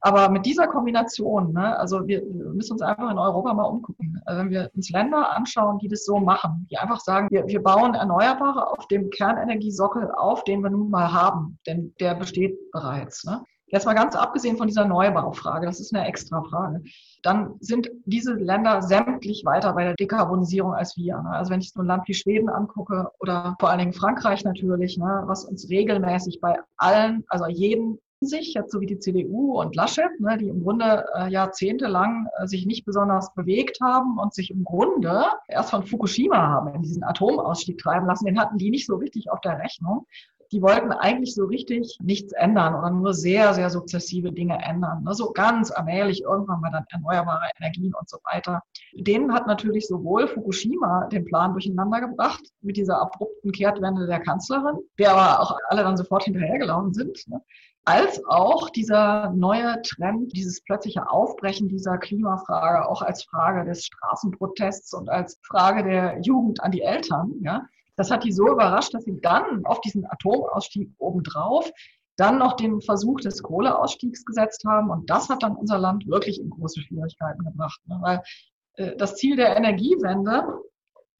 Aber 0.00 0.28
mit 0.28 0.46
dieser 0.46 0.66
Kombination, 0.66 1.52
ne, 1.52 1.78
also 1.78 2.06
wir, 2.06 2.22
müssen 2.54 2.72
uns 2.72 2.82
einfach 2.82 3.10
in 3.10 3.18
Europa 3.18 3.54
mal 3.54 3.64
umgucken. 3.64 4.20
Also 4.24 4.42
wenn 4.42 4.50
wir 4.50 4.70
uns 4.74 4.90
Länder 4.90 5.34
anschauen, 5.34 5.78
die 5.78 5.88
das 5.88 6.04
so 6.04 6.18
machen, 6.18 6.66
die 6.70 6.78
einfach 6.78 7.00
sagen, 7.00 7.28
wir, 7.30 7.46
wir 7.46 7.62
bauen 7.62 7.94
Erneuerbare 7.94 8.70
auf 8.70 8.86
dem 8.88 9.10
Kernenergiesockel 9.10 10.10
auf, 10.12 10.44
den 10.44 10.62
wir 10.62 10.70
nun 10.70 10.90
mal 10.90 11.12
haben, 11.12 11.58
denn 11.66 11.94
der 12.00 12.14
besteht 12.14 12.56
bereits. 12.72 13.24
Ne? 13.24 13.42
Jetzt 13.68 13.84
mal 13.84 13.94
ganz 13.94 14.14
abgesehen 14.14 14.56
von 14.56 14.68
dieser 14.68 14.84
Neubaufrage, 14.84 15.66
das 15.66 15.80
ist 15.80 15.92
eine 15.92 16.06
extra 16.06 16.40
Frage, 16.44 16.82
dann 17.24 17.56
sind 17.58 17.90
diese 18.04 18.34
Länder 18.34 18.80
sämtlich 18.80 19.42
weiter 19.44 19.72
bei 19.72 19.82
der 19.82 19.94
Dekarbonisierung 19.94 20.72
als 20.72 20.96
wir. 20.96 21.16
Ne? 21.16 21.30
Also 21.30 21.50
wenn 21.50 21.60
ich 21.60 21.72
so 21.72 21.80
ein 21.80 21.86
Land 21.86 22.06
wie 22.06 22.14
Schweden 22.14 22.48
angucke 22.48 23.10
oder 23.18 23.56
vor 23.58 23.70
allen 23.70 23.80
Dingen 23.80 23.92
Frankreich 23.92 24.44
natürlich, 24.44 24.98
ne, 24.98 25.24
was 25.26 25.44
uns 25.44 25.68
regelmäßig 25.68 26.40
bei 26.40 26.60
allen, 26.76 27.24
also 27.28 27.46
jeden 27.46 27.98
sich, 28.20 28.54
jetzt 28.54 28.72
so 28.72 28.80
wie 28.80 28.86
die 28.86 28.98
CDU 28.98 29.60
und 29.60 29.76
Laschet, 29.76 30.08
ne, 30.20 30.38
die 30.38 30.48
im 30.48 30.62
Grunde 30.62 31.04
äh, 31.14 31.28
jahrzehntelang 31.28 32.28
äh, 32.38 32.46
sich 32.46 32.66
nicht 32.66 32.84
besonders 32.84 33.32
bewegt 33.34 33.78
haben 33.82 34.18
und 34.18 34.32
sich 34.34 34.50
im 34.50 34.64
Grunde 34.64 35.24
erst 35.48 35.70
von 35.70 35.84
Fukushima 35.84 36.36
haben 36.36 36.74
in 36.74 36.82
diesen 36.82 37.04
Atomausstieg 37.04 37.78
treiben 37.78 38.06
lassen. 38.06 38.24
Den 38.24 38.40
hatten 38.40 38.58
die 38.58 38.70
nicht 38.70 38.86
so 38.86 38.96
richtig 38.96 39.30
auf 39.30 39.40
der 39.40 39.58
Rechnung. 39.58 40.06
Die 40.52 40.62
wollten 40.62 40.92
eigentlich 40.92 41.34
so 41.34 41.44
richtig 41.44 41.98
nichts 42.00 42.32
ändern 42.32 42.76
oder 42.76 42.90
nur 42.90 43.12
sehr, 43.12 43.52
sehr 43.52 43.68
sukzessive 43.68 44.32
Dinge 44.32 44.62
ändern. 44.64 45.02
Ne, 45.02 45.12
so 45.12 45.32
ganz 45.32 45.70
allmählich 45.70 46.22
irgendwann 46.22 46.60
mal 46.60 46.70
dann 46.70 46.86
erneuerbare 46.88 47.50
Energien 47.58 47.92
und 47.94 48.08
so 48.08 48.18
weiter. 48.32 48.62
Denen 48.94 49.34
hat 49.34 49.46
natürlich 49.46 49.88
sowohl 49.88 50.26
Fukushima 50.28 51.08
den 51.08 51.24
Plan 51.24 51.52
durcheinander 51.52 52.00
gebracht 52.00 52.44
mit 52.62 52.78
dieser 52.78 53.02
abrupten 53.02 53.52
Kehrtwende 53.52 54.06
der 54.06 54.20
Kanzlerin, 54.20 54.78
der 54.98 55.12
aber 55.12 55.42
auch 55.42 55.58
alle 55.68 55.82
dann 55.82 55.96
sofort 55.98 56.24
hinterhergelaufen 56.24 56.94
sind. 56.94 57.24
Ne? 57.26 57.42
Als 57.86 58.20
auch 58.26 58.68
dieser 58.68 59.30
neue 59.30 59.80
Trend, 59.82 60.32
dieses 60.36 60.60
plötzliche 60.62 61.08
Aufbrechen 61.08 61.68
dieser 61.68 61.98
Klimafrage, 61.98 62.88
auch 62.88 63.00
als 63.00 63.22
Frage 63.22 63.64
des 63.64 63.86
Straßenprotests 63.86 64.92
und 64.92 65.08
als 65.08 65.38
Frage 65.46 65.84
der 65.84 66.20
Jugend 66.20 66.60
an 66.62 66.72
die 66.72 66.82
Eltern, 66.82 67.32
ja, 67.42 67.64
das 67.94 68.10
hat 68.10 68.24
die 68.24 68.32
so 68.32 68.48
überrascht, 68.48 68.92
dass 68.92 69.04
sie 69.04 69.20
dann 69.20 69.64
auf 69.64 69.80
diesen 69.80 70.04
Atomausstieg 70.04 70.90
obendrauf 70.98 71.70
dann 72.16 72.38
noch 72.38 72.54
den 72.54 72.80
Versuch 72.80 73.20
des 73.20 73.42
Kohleausstiegs 73.42 74.24
gesetzt 74.24 74.64
haben. 74.66 74.90
Und 74.90 75.08
das 75.08 75.28
hat 75.28 75.42
dann 75.42 75.54
unser 75.54 75.78
Land 75.78 76.06
wirklich 76.08 76.40
in 76.40 76.50
große 76.50 76.80
Schwierigkeiten 76.80 77.44
gebracht. 77.44 77.80
Ne? 77.86 77.98
Weil 78.00 78.22
äh, 78.74 78.96
das 78.96 79.16
Ziel 79.16 79.36
der 79.36 79.56
Energiewende, 79.56 80.44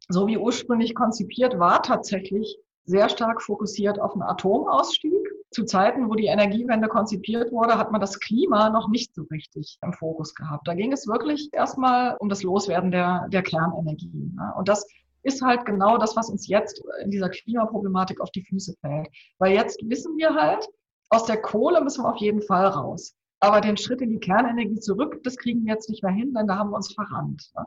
so 0.09 0.27
wie 0.27 0.39
ursprünglich 0.39 0.95
konzipiert, 0.95 1.59
war 1.59 1.83
tatsächlich 1.83 2.59
sehr 2.87 3.09
stark 3.09 3.43
fokussiert 3.43 4.01
auf 4.01 4.13
einen 4.13 4.23
Atomausstieg 4.23 5.13
zu 5.51 5.65
Zeiten, 5.65 6.09
wo 6.09 6.15
die 6.15 6.27
Energiewende 6.27 6.89
konzipiert 6.89 7.53
wurde, 7.53 7.79
hat 7.79 7.93
man 7.93 8.01
das 8.01 8.19
Klima 8.21 8.71
noch 8.71 8.89
nicht 8.89 9.15
so 9.15 9.23
richtig 9.31 9.79
im 9.83 9.93
Fokus 9.93 10.35
gehabt. 10.35 10.67
Da 10.67 10.75
ging 10.75 10.93
es 10.93 11.07
wirklich 11.07 11.49
erstmal 11.53 12.17
um 12.19 12.29
das 12.29 12.43
Loswerden 12.43 12.91
der, 12.91 13.27
der 13.29 13.43
Kernenergie. 13.43 14.33
Ne? 14.35 14.53
Und 14.57 14.69
das 14.69 14.87
ist 15.23 15.43
halt 15.43 15.65
genau 15.65 15.99
das, 15.99 16.15
was 16.15 16.31
uns 16.31 16.47
jetzt 16.47 16.83
in 17.03 17.11
dieser 17.11 17.29
Klimaproblematik 17.29 18.21
auf 18.21 18.31
die 18.31 18.45
Füße 18.45 18.75
fällt. 18.81 19.09
Weil 19.39 19.55
jetzt 19.55 19.81
wissen 19.83 20.17
wir 20.17 20.35
halt, 20.35 20.69
aus 21.09 21.25
der 21.25 21.41
Kohle 21.41 21.81
müssen 21.81 22.05
wir 22.05 22.11
auf 22.11 22.21
jeden 22.21 22.43
Fall 22.43 22.67
raus. 22.67 23.15
Aber 23.41 23.61
den 23.61 23.77
Schritt 23.77 24.01
in 24.01 24.11
die 24.11 24.21
Kernenergie 24.21 24.81
zurück, 24.81 25.21
das 25.25 25.37
kriegen 25.37 25.65
wir 25.65 25.75
jetzt 25.75 25.91
nicht 25.91 26.03
mehr 26.03 26.13
hin, 26.13 26.35
denn 26.35 26.47
da 26.47 26.57
haben 26.57 26.71
wir 26.71 26.77
uns 26.77 26.93
verrannt. 26.93 27.51
Ne? 27.57 27.65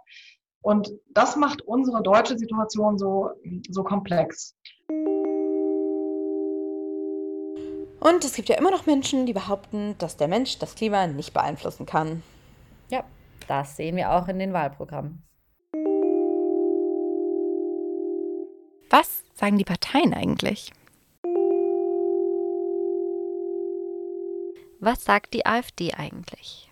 Und 0.61 0.91
das 1.13 1.35
macht 1.35 1.61
unsere 1.61 2.03
deutsche 2.03 2.37
Situation 2.37 2.97
so, 2.97 3.31
so 3.69 3.83
komplex. 3.83 4.55
Und 7.99 8.23
es 8.23 8.33
gibt 8.33 8.49
ja 8.49 8.57
immer 8.57 8.71
noch 8.71 8.85
Menschen, 8.85 9.25
die 9.25 9.33
behaupten, 9.33 9.95
dass 9.97 10.17
der 10.17 10.27
Mensch 10.27 10.57
das 10.59 10.75
Klima 10.75 11.07
nicht 11.07 11.33
beeinflussen 11.33 11.85
kann. 11.85 12.23
Ja, 12.89 13.03
das 13.47 13.75
sehen 13.75 13.95
wir 13.97 14.11
auch 14.11 14.27
in 14.27 14.39
den 14.39 14.53
Wahlprogrammen. 14.53 15.23
Was 18.89 19.23
sagen 19.35 19.57
die 19.57 19.65
Parteien 19.65 20.13
eigentlich? 20.13 20.71
Was 24.79 25.03
sagt 25.03 25.33
die 25.33 25.45
AfD 25.45 25.93
eigentlich? 25.93 26.68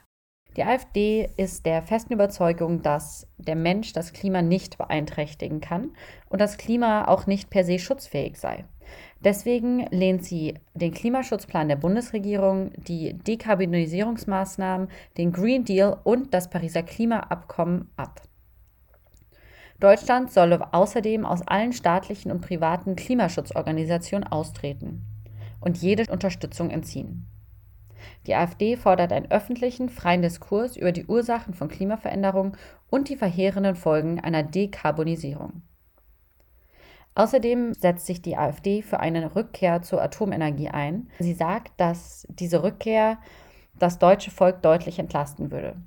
Die 0.58 0.64
AfD 0.64 1.30
ist 1.38 1.68
der 1.68 1.84
festen 1.84 2.14
Überzeugung, 2.14 2.82
dass 2.82 3.28
der 3.38 3.56
Mensch 3.56 3.94
das 3.94 4.12
Klima 4.12 4.42
nicht 4.42 4.80
beeinträchtigen 4.80 5.62
kann 5.62 5.92
und 6.30 6.42
das 6.42 6.58
Klima 6.58 7.08
auch 7.08 7.28
nicht 7.28 7.52
per 7.52 7.64
se 7.64 7.78
schutzfähig 7.78 8.38
sei. 8.38 8.66
Deswegen 9.24 9.86
lehnt 9.92 10.26
sie 10.26 10.56
den 10.74 10.94
Klimaschutzplan 10.94 11.68
der 11.68 11.76
Bundesregierung, 11.76 12.72
die 12.76 13.14
Dekarbonisierungsmaßnahmen, 13.14 14.88
den 15.18 15.32
Green 15.32 15.64
Deal 15.64 16.00
und 16.04 16.34
das 16.34 16.50
Pariser 16.50 16.82
Klimaabkommen 16.82 17.92
ab. 17.96 18.24
Deutschland 19.80 20.32
solle 20.32 20.74
außerdem 20.74 21.24
aus 21.24 21.48
allen 21.48 21.72
staatlichen 21.72 22.32
und 22.32 22.42
privaten 22.42 22.96
Klimaschutzorganisationen 22.96 24.28
austreten 24.28 25.06
und 25.60 25.78
jede 25.78 26.12
Unterstützung 26.12 26.72
entziehen. 26.72 27.28
Die 28.26 28.36
AfD 28.36 28.76
fordert 28.76 29.12
einen 29.12 29.32
öffentlichen, 29.32 29.90
freien 29.90 30.22
Diskurs 30.22 30.78
über 30.78 30.92
die 30.92 31.06
Ursachen 31.06 31.54
von 31.54 31.68
Klimaveränderung 31.68 32.56
und 32.90 33.10
die 33.10 33.18
verheerenden 33.18 33.76
Folgen 33.76 34.20
einer 34.20 34.44
Dekarbonisierung. 34.44 35.62
Außerdem 37.16 37.74
setzt 37.74 38.06
sich 38.06 38.22
die 38.22 38.38
AfD 38.38 38.84
für 38.84 39.00
eine 39.00 39.36
Rückkehr 39.36 39.82
zur 39.82 40.02
Atomenergie 40.02 40.70
ein. 40.70 41.10
Sie 41.18 41.34
sagt, 41.34 41.72
dass 41.78 42.28
diese 42.30 42.62
Rückkehr 42.62 43.18
das 43.80 43.98
deutsche 43.98 44.30
Volk 44.30 44.62
deutlich 44.62 45.00
entlasten 45.00 45.52
würde. 45.52 45.78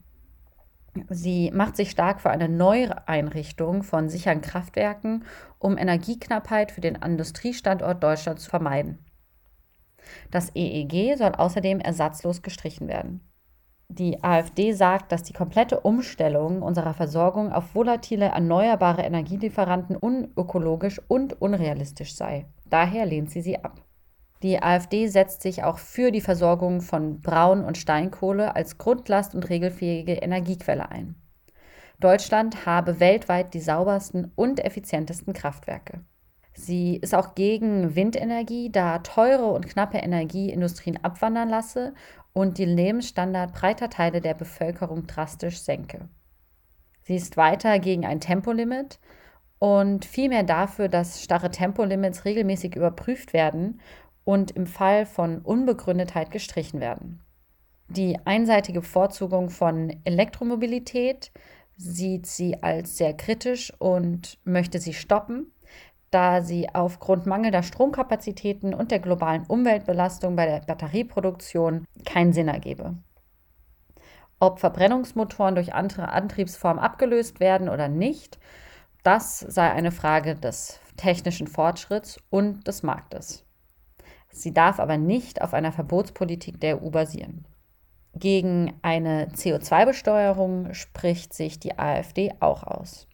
Sie 1.08 1.52
macht 1.52 1.76
sich 1.76 1.90
stark 1.90 2.20
für 2.20 2.30
eine 2.30 2.48
Neueinrichtung 2.48 3.84
von 3.84 4.08
sicheren 4.08 4.40
Kraftwerken, 4.40 5.24
um 5.60 5.78
Energieknappheit 5.78 6.72
für 6.72 6.80
den 6.80 6.96
Industriestandort 6.96 8.02
Deutschland 8.02 8.40
zu 8.40 8.50
vermeiden. 8.50 8.98
Das 10.30 10.50
EEG 10.54 11.16
soll 11.16 11.32
außerdem 11.32 11.80
ersatzlos 11.80 12.42
gestrichen 12.42 12.88
werden. 12.88 13.20
Die 13.88 14.22
AfD 14.22 14.72
sagt, 14.72 15.10
dass 15.10 15.24
die 15.24 15.32
komplette 15.32 15.80
Umstellung 15.80 16.62
unserer 16.62 16.94
Versorgung 16.94 17.52
auf 17.52 17.74
volatile, 17.74 18.26
erneuerbare 18.26 19.02
Energielieferanten 19.02 19.96
unökologisch 19.96 21.00
und 21.08 21.42
unrealistisch 21.42 22.14
sei. 22.14 22.46
Daher 22.66 23.04
lehnt 23.04 23.32
sie 23.32 23.40
sie 23.40 23.58
ab. 23.64 23.84
Die 24.42 24.62
AfD 24.62 25.08
setzt 25.08 25.42
sich 25.42 25.64
auch 25.64 25.78
für 25.78 26.12
die 26.12 26.20
Versorgung 26.20 26.80
von 26.80 27.20
Braun- 27.20 27.64
und 27.64 27.76
Steinkohle 27.76 28.54
als 28.54 28.78
grundlast- 28.78 29.34
und 29.34 29.50
regelfähige 29.50 30.14
Energiequelle 30.14 30.88
ein. 30.88 31.16
Deutschland 31.98 32.64
habe 32.64 33.00
weltweit 33.00 33.52
die 33.54 33.60
saubersten 33.60 34.32
und 34.36 34.64
effizientesten 34.64 35.34
Kraftwerke. 35.34 36.00
Sie 36.60 36.96
ist 36.96 37.14
auch 37.14 37.34
gegen 37.34 37.94
Windenergie, 37.94 38.70
da 38.70 38.98
teure 38.98 39.46
und 39.46 39.66
knappe 39.66 39.96
Energie 39.96 40.50
Industrien 40.50 41.02
abwandern 41.02 41.48
lasse 41.48 41.94
und 42.34 42.58
den 42.58 42.68
Lebensstandard 42.68 43.54
breiter 43.54 43.88
Teile 43.88 44.20
der 44.20 44.34
Bevölkerung 44.34 45.06
drastisch 45.06 45.60
senke. 45.62 46.08
Sie 47.00 47.16
ist 47.16 47.38
weiter 47.38 47.78
gegen 47.78 48.04
ein 48.04 48.20
Tempolimit 48.20 49.00
und 49.58 50.04
vielmehr 50.04 50.42
dafür, 50.42 50.88
dass 50.88 51.22
starre 51.22 51.50
Tempolimits 51.50 52.26
regelmäßig 52.26 52.76
überprüft 52.76 53.32
werden 53.32 53.80
und 54.24 54.50
im 54.50 54.66
Fall 54.66 55.06
von 55.06 55.38
Unbegründetheit 55.38 56.30
gestrichen 56.30 56.78
werden. 56.78 57.22
Die 57.88 58.18
einseitige 58.26 58.80
Bevorzugung 58.80 59.48
von 59.48 59.96
Elektromobilität 60.04 61.32
sieht 61.78 62.26
sie 62.26 62.62
als 62.62 62.98
sehr 62.98 63.14
kritisch 63.14 63.72
und 63.78 64.38
möchte 64.44 64.78
sie 64.78 64.92
stoppen, 64.92 65.52
da 66.10 66.42
sie 66.42 66.68
aufgrund 66.72 67.26
mangelnder 67.26 67.62
Stromkapazitäten 67.62 68.74
und 68.74 68.90
der 68.90 68.98
globalen 68.98 69.44
Umweltbelastung 69.46 70.36
bei 70.36 70.46
der 70.46 70.60
Batterieproduktion 70.60 71.84
keinen 72.04 72.32
Sinn 72.32 72.48
ergebe. 72.48 72.96
Ob 74.40 74.58
Verbrennungsmotoren 74.58 75.54
durch 75.54 75.74
andere 75.74 76.08
Antriebsformen 76.08 76.82
abgelöst 76.82 77.40
werden 77.40 77.68
oder 77.68 77.88
nicht, 77.88 78.38
das 79.02 79.40
sei 79.40 79.70
eine 79.70 79.92
Frage 79.92 80.34
des 80.34 80.80
technischen 80.96 81.46
Fortschritts 81.46 82.20
und 82.30 82.66
des 82.66 82.82
Marktes. 82.82 83.44
Sie 84.30 84.54
darf 84.54 84.80
aber 84.80 84.96
nicht 84.96 85.42
auf 85.42 85.54
einer 85.54 85.72
Verbotspolitik 85.72 86.60
der 86.60 86.82
EU 86.82 86.90
basieren. 86.90 87.46
Gegen 88.14 88.74
eine 88.82 89.28
CO2-Besteuerung 89.28 90.74
spricht 90.74 91.32
sich 91.32 91.60
die 91.60 91.78
AfD 91.78 92.32
auch 92.40 92.64
aus. 92.64 93.06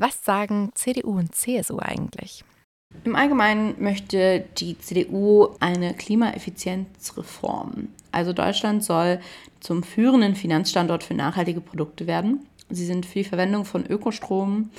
Was 0.00 0.24
sagen 0.24 0.70
CDU 0.72 1.18
und 1.18 1.34
CSU 1.34 1.78
eigentlich? 1.78 2.42
Im 3.04 3.16
Allgemeinen 3.16 3.74
möchte 3.78 4.46
die 4.56 4.78
CDU 4.78 5.48
eine 5.60 5.92
Klimaeffizienzreform. 5.92 7.88
Also 8.10 8.32
Deutschland 8.32 8.82
soll 8.82 9.20
zum 9.60 9.82
führenden 9.82 10.36
Finanzstandort 10.36 11.04
für 11.04 11.12
nachhaltige 11.12 11.60
Produkte 11.60 12.06
werden. 12.06 12.46
Sie 12.70 12.86
sind 12.86 13.04
für 13.04 13.18
die 13.18 13.28
Verwendung 13.28 13.66
von 13.66 13.84
Ökostrom, 13.84 14.70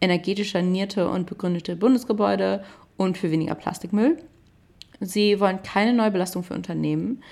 energetisch 0.00 0.52
sanierte 0.52 1.10
und 1.10 1.26
begründete 1.26 1.76
Bundesgebäude 1.76 2.64
und 2.96 3.18
für 3.18 3.30
weniger 3.30 3.56
Plastikmüll. 3.56 4.16
Sie 4.98 5.40
wollen 5.40 5.62
keine 5.62 5.92
Neubelastung 5.92 6.42
für 6.42 6.54
Unternehmen, 6.54 7.22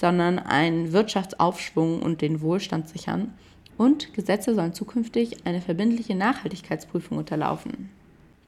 sondern 0.00 0.38
einen 0.38 0.94
Wirtschaftsaufschwung 0.94 2.00
und 2.00 2.22
den 2.22 2.40
Wohlstand 2.40 2.88
sichern 2.88 3.34
und 3.78 4.12
Gesetze 4.12 4.54
sollen 4.54 4.74
zukünftig 4.74 5.46
eine 5.46 5.62
verbindliche 5.62 6.14
Nachhaltigkeitsprüfung 6.14 7.16
unterlaufen. 7.16 7.88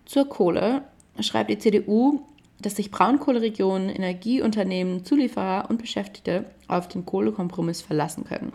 Zur 0.05 0.29
Kohle 0.29 0.83
schreibt 1.21 1.51
die 1.51 1.59
CDU, 1.59 2.21
dass 2.61 2.77
sich 2.77 2.91
Braunkohleregionen, 2.91 3.89
Energieunternehmen, 3.89 5.05
Zulieferer 5.05 5.71
und 5.71 5.81
Beschäftigte 5.81 6.45
auf 6.69 6.89
den 6.89 7.07
Kohlekompromiss 7.07 7.81
verlassen 7.81 8.25
können. 8.25 8.53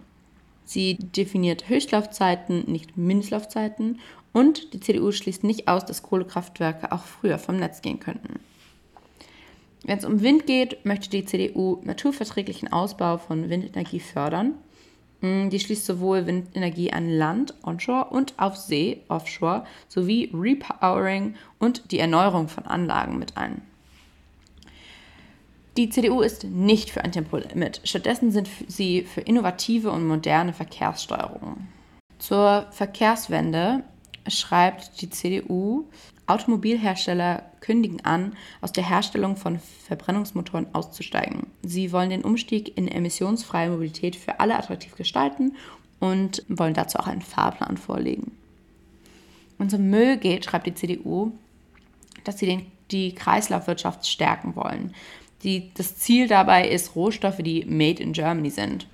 Sie 0.65 0.95
definiert 0.95 1.69
Höchstlaufzeiten, 1.69 2.69
nicht 2.71 2.97
Mindestlaufzeiten 2.97 3.99
und 4.33 4.73
die 4.73 4.79
CDU 4.79 5.11
schließt 5.11 5.43
nicht 5.43 5.67
aus, 5.67 5.85
dass 5.85 6.03
Kohlekraftwerke 6.03 6.91
auch 6.91 7.05
früher 7.05 7.39
vom 7.39 7.57
Netz 7.57 7.81
gehen 7.81 7.99
könnten. 7.99 8.39
Wenn 9.83 9.99
es 9.99 10.05
um 10.05 10.21
Wind 10.21 10.47
geht, 10.47 10.83
möchte 10.83 11.09
die 11.09 11.25
CDU 11.25 11.79
naturverträglichen 11.83 12.73
Ausbau 12.73 13.17
von 13.17 13.49
Windenergie 13.49 13.99
fördern 13.99 14.55
die 15.49 15.59
schließt 15.59 15.85
sowohl 15.85 16.25
Windenergie 16.25 16.91
an 16.91 17.09
Land, 17.09 17.53
onshore, 17.63 18.05
und 18.09 18.33
auf 18.37 18.57
See, 18.57 19.01
offshore, 19.07 19.65
sowie 19.87 20.31
Repowering 20.33 21.35
und 21.59 21.91
die 21.91 21.99
Erneuerung 21.99 22.47
von 22.47 22.65
Anlagen 22.65 23.19
mit 23.19 23.37
ein. 23.37 23.61
Die 25.77 25.89
CDU 25.89 26.21
ist 26.21 26.45
nicht 26.45 26.89
für 26.89 27.03
ein 27.03 27.11
Tempolimit. 27.11 27.81
Stattdessen 27.83 28.31
sind 28.31 28.49
sie 28.67 29.03
für 29.03 29.21
innovative 29.21 29.91
und 29.91 30.07
moderne 30.07 30.53
Verkehrssteuerung. 30.53 31.67
Zur 32.17 32.67
Verkehrswende 32.71 33.83
schreibt 34.27 35.01
die 35.01 35.09
CDU, 35.09 35.85
Automobilhersteller 36.27 37.43
kündigen 37.61 38.03
an, 38.03 38.35
aus 38.61 38.71
der 38.71 38.87
Herstellung 38.87 39.37
von 39.37 39.59
Verbrennungsmotoren 39.87 40.73
auszusteigen. 40.73 41.47
Sie 41.61 41.91
wollen 41.91 42.09
den 42.09 42.23
Umstieg 42.23 42.77
in 42.77 42.87
emissionsfreie 42.87 43.69
Mobilität 43.69 44.15
für 44.15 44.39
alle 44.39 44.57
attraktiv 44.57 44.95
gestalten 44.95 45.55
und 45.99 46.43
wollen 46.47 46.73
dazu 46.73 46.99
auch 46.99 47.07
einen 47.07 47.21
Fahrplan 47.21 47.77
vorlegen. 47.77 48.31
Und 49.57 49.71
zum 49.71 49.89
Müll 49.89 50.17
geht, 50.17 50.45
schreibt 50.45 50.67
die 50.67 50.75
CDU, 50.75 51.31
dass 52.23 52.39
sie 52.39 52.45
den, 52.45 52.65
die 52.91 53.13
Kreislaufwirtschaft 53.15 54.07
stärken 54.07 54.55
wollen. 54.55 54.93
Die, 55.43 55.71
das 55.75 55.97
Ziel 55.97 56.27
dabei 56.27 56.67
ist, 56.67 56.95
Rohstoffe, 56.95 57.37
die 57.37 57.65
made 57.65 58.01
in 58.01 58.13
Germany 58.13 58.49
sind. 58.49 58.87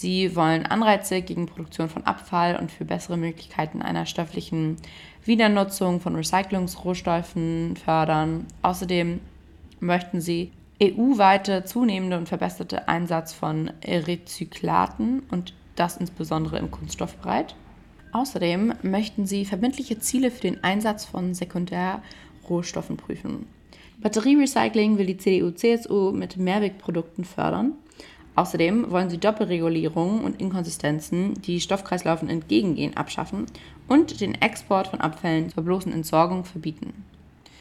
Sie 0.00 0.34
wollen 0.34 0.64
Anreize 0.64 1.20
gegen 1.20 1.44
Produktion 1.44 1.90
von 1.90 2.04
Abfall 2.04 2.56
und 2.56 2.72
für 2.72 2.86
bessere 2.86 3.18
Möglichkeiten 3.18 3.82
einer 3.82 4.06
stofflichen 4.06 4.76
Wiedernutzung 5.26 6.00
von 6.00 6.16
Recyclungsrohstoffen 6.16 7.76
fördern. 7.76 8.46
Außerdem 8.62 9.20
möchten 9.78 10.22
sie 10.22 10.52
EU-weite 10.82 11.64
zunehmende 11.64 12.16
und 12.16 12.30
verbesserte 12.30 12.88
Einsatz 12.88 13.34
von 13.34 13.72
Rezyklaten 13.84 15.22
und 15.30 15.52
das 15.76 15.98
insbesondere 15.98 16.56
im 16.56 16.70
Kunststoffbereich. 16.70 17.54
Außerdem 18.12 18.72
möchten 18.80 19.26
sie 19.26 19.44
verbindliche 19.44 19.98
Ziele 19.98 20.30
für 20.30 20.40
den 20.40 20.64
Einsatz 20.64 21.04
von 21.04 21.34
Sekundärrohstoffen 21.34 22.96
prüfen. 22.96 23.44
Batterierecycling 24.00 24.96
will 24.96 25.04
die 25.04 25.18
CDU-CSU 25.18 26.12
mit 26.12 26.38
Mehrwegprodukten 26.38 27.26
fördern. 27.26 27.74
Außerdem 28.40 28.90
wollen 28.90 29.10
sie 29.10 29.18
Doppelregulierungen 29.18 30.24
und 30.24 30.40
Inkonsistenzen, 30.40 31.34
die 31.42 31.60
Stoffkreislaufen 31.60 32.30
entgegengehen, 32.30 32.96
abschaffen 32.96 33.44
und 33.86 34.22
den 34.22 34.34
Export 34.34 34.88
von 34.88 35.02
Abfällen 35.02 35.50
zur 35.50 35.62
bloßen 35.62 35.92
Entsorgung 35.92 36.46
verbieten. 36.46 37.04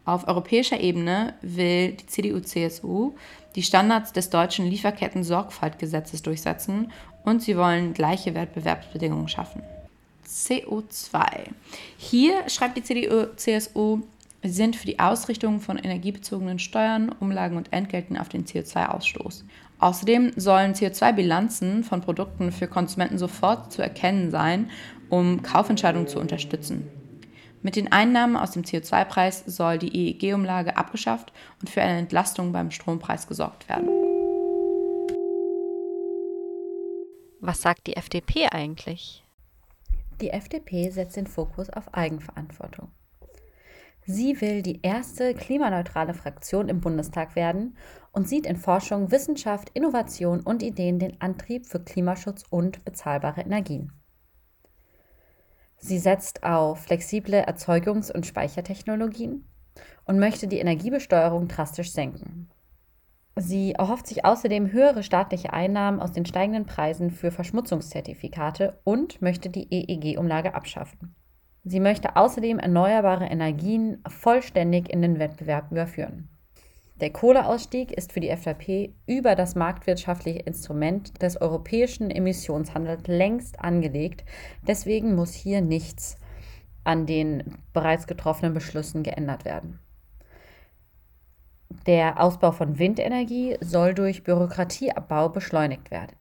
Auf 0.05 0.29
europäischer 0.29 0.79
Ebene 0.79 1.33
will 1.41 1.91
die 1.91 2.05
CDU-CSU 2.05 3.11
die 3.57 3.61
Standards 3.61 4.13
des 4.13 4.29
deutschen 4.29 4.67
Lieferketten-Sorgfaltgesetzes 4.67 6.21
durchsetzen 6.21 6.93
und 7.25 7.41
sie 7.41 7.57
wollen 7.57 7.93
gleiche 7.93 8.33
Wettbewerbsbedingungen 8.33 9.27
schaffen. 9.27 9.61
CO2. 10.25 11.49
Hier 11.97 12.47
schreibt 12.47 12.77
die 12.77 12.83
CDU-CSU, 12.83 13.99
sind 14.43 14.77
für 14.77 14.85
die 14.85 14.99
Ausrichtung 14.99 15.59
von 15.59 15.77
energiebezogenen 15.77 16.59
Steuern, 16.59 17.13
Umlagen 17.19 17.57
und 17.57 17.73
Entgelten 17.73 18.17
auf 18.17 18.29
den 18.29 18.45
CO2-Ausstoß. 18.45 19.43
Außerdem 19.79 20.33
sollen 20.35 20.73
CO2-Bilanzen 20.73 21.83
von 21.85 22.01
Produkten 22.01 22.51
für 22.51 22.67
Konsumenten 22.67 23.17
sofort 23.17 23.71
zu 23.71 23.81
erkennen 23.81 24.29
sein, 24.29 24.69
um 25.09 25.41
Kaufentscheidungen 25.41 26.07
zu 26.07 26.19
unterstützen. 26.19 26.87
Mit 27.61 27.75
den 27.75 27.91
Einnahmen 27.91 28.35
aus 28.35 28.51
dem 28.51 28.63
CO2-Preis 28.63 29.43
soll 29.45 29.79
die 29.79 29.93
EEG-Umlage 29.93 30.77
abgeschafft 30.77 31.33
und 31.61 31.69
für 31.69 31.81
eine 31.81 31.99
Entlastung 31.99 32.51
beim 32.51 32.71
Strompreis 32.71 33.27
gesorgt 33.27 33.67
werden. 33.67 33.89
Was 37.41 37.61
sagt 37.61 37.87
die 37.87 37.95
FDP 37.95 38.47
eigentlich? 38.51 39.23
Die 40.21 40.29
FDP 40.29 40.89
setzt 40.89 41.15
den 41.15 41.27
Fokus 41.27 41.69
auf 41.69 41.93
Eigenverantwortung. 41.93 42.91
Sie 44.11 44.41
will 44.41 44.63
die 44.63 44.81
erste 44.81 45.35
klimaneutrale 45.35 46.15
Fraktion 46.15 46.67
im 46.67 46.81
Bundestag 46.81 47.35
werden 47.35 47.77
und 48.11 48.27
sieht 48.27 48.47
in 48.47 48.55
Forschung, 48.55 49.11
Wissenschaft, 49.11 49.69
Innovation 49.75 50.39
und 50.39 50.63
Ideen 50.63 50.97
den 50.97 51.21
Antrieb 51.21 51.67
für 51.67 51.79
Klimaschutz 51.79 52.43
und 52.49 52.83
bezahlbare 52.85 53.41
Energien. 53.41 53.91
Sie 55.77 55.99
setzt 55.99 56.41
auf 56.41 56.79
flexible 56.79 57.43
Erzeugungs- 57.43 58.11
und 58.11 58.25
Speichertechnologien 58.25 59.47
und 60.05 60.17
möchte 60.17 60.47
die 60.47 60.57
Energiebesteuerung 60.57 61.47
drastisch 61.47 61.91
senken. 61.91 62.49
Sie 63.35 63.73
erhofft 63.73 64.07
sich 64.07 64.25
außerdem 64.25 64.71
höhere 64.71 65.03
staatliche 65.03 65.53
Einnahmen 65.53 65.99
aus 65.99 66.13
den 66.13 66.25
steigenden 66.25 66.65
Preisen 66.65 67.11
für 67.11 67.29
Verschmutzungszertifikate 67.29 68.79
und 68.83 69.21
möchte 69.21 69.51
die 69.51 69.67
EEG-Umlage 69.71 70.55
abschaffen. 70.55 71.13
Sie 71.69 71.79
möchte 71.79 72.15
außerdem 72.15 72.57
erneuerbare 72.57 73.25
Energien 73.25 74.01
vollständig 74.07 74.89
in 74.89 75.03
den 75.03 75.19
Wettbewerb 75.19 75.71
überführen. 75.71 76.27
Der 76.99 77.11
Kohleausstieg 77.11 77.91
ist 77.91 78.11
für 78.11 78.21
die 78.21 78.29
FDP 78.29 78.95
über 79.05 79.35
das 79.35 79.53
marktwirtschaftliche 79.53 80.39
Instrument 80.39 81.21
des 81.21 81.39
europäischen 81.39 82.09
Emissionshandels 82.09 83.05
längst 83.05 83.59
angelegt. 83.59 84.25
Deswegen 84.67 85.13
muss 85.13 85.35
hier 85.35 85.61
nichts 85.61 86.17
an 86.85 87.05
den 87.05 87.59
bereits 87.71 88.07
getroffenen 88.07 88.55
Beschlüssen 88.55 89.03
geändert 89.03 89.45
werden. 89.45 89.77
Der 91.85 92.19
Ausbau 92.19 92.51
von 92.51 92.79
Windenergie 92.79 93.57
soll 93.61 93.93
durch 93.93 94.23
Bürokratieabbau 94.23 95.29
beschleunigt 95.29 95.91
werden. 95.91 96.15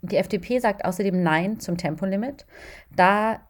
Die 0.00 0.16
FDP 0.16 0.60
sagt 0.60 0.86
außerdem 0.86 1.22
Nein 1.22 1.60
zum 1.60 1.76
Tempolimit, 1.76 2.46
da 2.96 3.42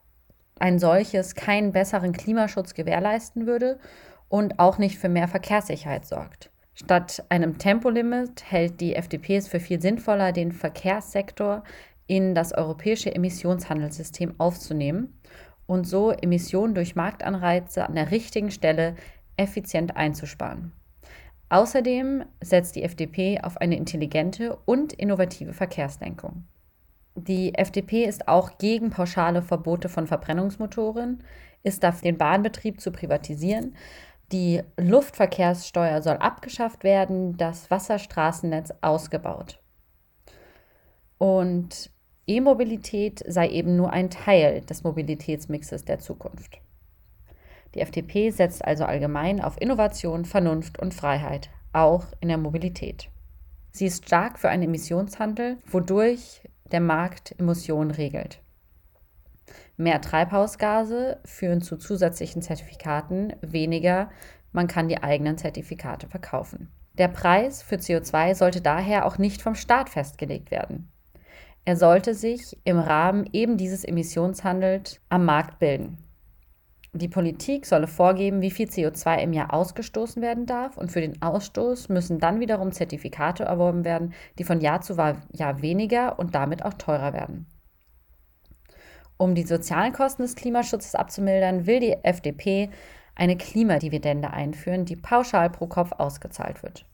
ein 0.63 0.79
solches 0.79 1.35
keinen 1.35 1.73
besseren 1.73 2.13
Klimaschutz 2.13 2.75
gewährleisten 2.75 3.47
würde 3.47 3.81
und 4.29 4.61
auch 4.61 4.79
nicht 4.79 4.97
für 4.97 5.09
mehr 5.09 5.27
Verkehrssicherheit 5.27 6.07
sorgt. 6.07 6.51
Statt 6.75 7.25
einem 7.29 7.59
Tempolimit 7.59 8.45
hält 8.49 8.81
die 8.81 8.95
FDP 8.95 9.37
es 9.37 9.49
für 9.49 9.59
viel 9.59 9.83
sinnvoller, 9.83 10.31
den 10.31 10.53
Verkehrssektor 10.53 11.65
in 12.07 12.35
das 12.35 12.53
europäische 12.53 13.13
Emissionshandelssystem 13.13 14.35
aufzunehmen 14.39 15.19
und 15.67 15.85
so 15.85 16.13
Emissionen 16.13 16.75
durch 16.75 16.95
Marktanreize 16.95 17.85
an 17.85 17.97
der 17.97 18.13
richtigen 18.13 18.53
Stelle 18.53 18.95
effizient 19.37 19.97
einzusparen. 19.97 20.73
Außerdem 21.49 22.25
setzt 22.41 22.77
die 22.77 22.85
FDP 22.85 23.41
auf 23.43 23.57
eine 23.57 23.77
intelligente 23.77 24.57
und 24.65 24.93
innovative 24.93 25.53
Verkehrslenkung. 25.53 26.45
Die 27.15 27.55
FDP 27.55 28.05
ist 28.05 28.29
auch 28.29 28.59
gegen 28.59 28.91
pauschale 28.91 29.43
Verbote 29.43 29.89
von 29.89 30.07
Verbrennungsmotoren, 30.07 31.23
ist 31.63 31.83
dafür, 31.83 32.11
den 32.11 32.19
Bahnbetrieb 32.19 32.81
zu 32.81 32.91
privatisieren. 32.91 33.77
Die 34.33 34.63
Luftverkehrssteuer 34.79 36.01
soll 36.01 36.17
abgeschafft 36.17 36.85
werden, 36.85 37.37
das 37.37 37.71
Wasserstraßennetz 37.71 38.73
ausgebaut. 38.81 39.61
Und 41.19 41.91
E-Mobilität 42.27 43.23
sei 43.29 43.49
eben 43.49 43.77
nur 43.77 43.93
ein 43.93 44.09
Teil 44.09 44.63
des 44.63 44.85
Mobilitätsmixes 44.85 45.85
der 45.85 45.99
Zukunft. 45.99 46.61
Die 47.75 47.81
FDP 47.81 48.31
setzt 48.31 48.65
also 48.65 48.85
allgemein 48.85 49.41
auf 49.41 49.61
Innovation, 49.61 50.25
Vernunft 50.25 50.79
und 50.79 50.95
Freiheit, 50.95 51.51
auch 51.73 52.05
in 52.21 52.29
der 52.29 52.39
Mobilität. 52.39 53.09
Sie 53.71 53.87
ist 53.87 54.07
stark 54.07 54.39
für 54.39 54.51
einen 54.51 54.65
Emissionshandel, 54.65 55.59
wodurch 55.67 56.43
der 56.73 56.81
Markt 56.81 57.35
Emissionen 57.39 57.91
regelt. 57.91 58.43
Mehr 59.77 60.01
Treibhausgase 60.01 61.21
führen 61.25 61.61
zu 61.61 61.77
zusätzlichen 61.77 62.43
Zertifikaten, 62.43 63.35
weniger 63.41 64.11
man 64.53 64.67
kann 64.67 64.89
die 64.89 65.03
eigenen 65.03 65.39
Zertifikate 65.39 66.09
verkaufen. 66.09 66.71
Der 66.99 67.09
Preis 67.09 67.63
für 67.63 67.77
CO2 67.77 68.35
sollte 68.35 68.61
daher 68.61 69.07
auch 69.07 69.17
nicht 69.17 69.41
vom 69.41 69.55
Staat 69.55 69.89
festgelegt 69.89 70.51
werden. 70.51 70.93
Er 71.65 71.77
sollte 71.77 72.15
sich 72.15 72.59
im 72.65 72.79
Rahmen 72.79 73.29
eben 73.33 73.57
dieses 73.57 73.85
Emissionshandels 73.85 75.01
am 75.09 75.25
Markt 75.25 75.59
bilden. 75.59 76.02
Die 76.95 77.09
Politik 77.09 77.65
solle 77.65 77.87
vorgeben, 77.87 78.43
wie 78.43 78.51
viel 78.51 78.69
CO2 78.69 79.23
im 79.23 79.33
Jahr 79.33 79.55
ausgestoßen 79.55 80.21
werden 80.21 80.45
darf 80.45 80.77
und 80.77 80.93
für 80.93 81.01
den 81.01 81.23
Ausstoß 81.23 81.89
müssen 81.89 82.19
dann 82.19 82.39
wiederum 82.39 82.71
Zertifikate 82.71 83.45
erworben 83.45 83.87
werden, 83.87 84.13
die 84.39 84.45
von 84.45 84.61
Jahr 84.61 84.83
zu 84.83 84.99
Jahr 85.33 85.63
weniger 85.63 86.19
und 86.19 86.35
damit 86.35 86.63
auch 86.63 86.75
teurer 86.75 87.15
werden. 87.15 87.47
Um 89.17 89.35
die 89.35 89.45
sozialen 89.45 89.95
Kosten 89.95 90.21
des 90.21 90.35
Klimaschutzes 90.35 90.95
abzumildern, 90.95 91.67
will 91.67 91.81
die 91.81 91.97
FDP 92.03 92.69
eine 93.15 93.39
Klimadividende 93.39 94.31
einführen, 94.31 94.85
die 94.85 94.97
pauschal 94.97 95.49
pro 95.49 95.69
Kopf 95.69 95.93
ausgezahlt 95.93 96.63
wird. 96.63 96.85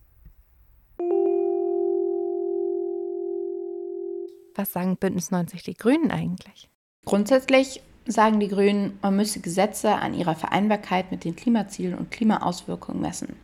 Was 4.55 4.73
sagen 4.73 4.97
Bündnis 4.97 5.33
90 5.33 5.65
die 5.65 5.75
Grünen 5.75 6.13
eigentlich? 6.13 6.71
Grundsätzlich 7.05 7.83
sagen 8.09 8.40
die 8.40 8.49
Grünen, 8.49 8.99
man 9.03 9.16
müsse 9.16 9.40
Gesetze 9.40 9.94
an 9.94 10.14
ihrer 10.14 10.35
Vereinbarkeit 10.35 11.11
mit 11.12 11.25
den 11.25 11.37
Klimazielen 11.37 11.94
und 11.94 12.11
Klimaauswirkungen 12.11 13.01
messen. 13.01 13.37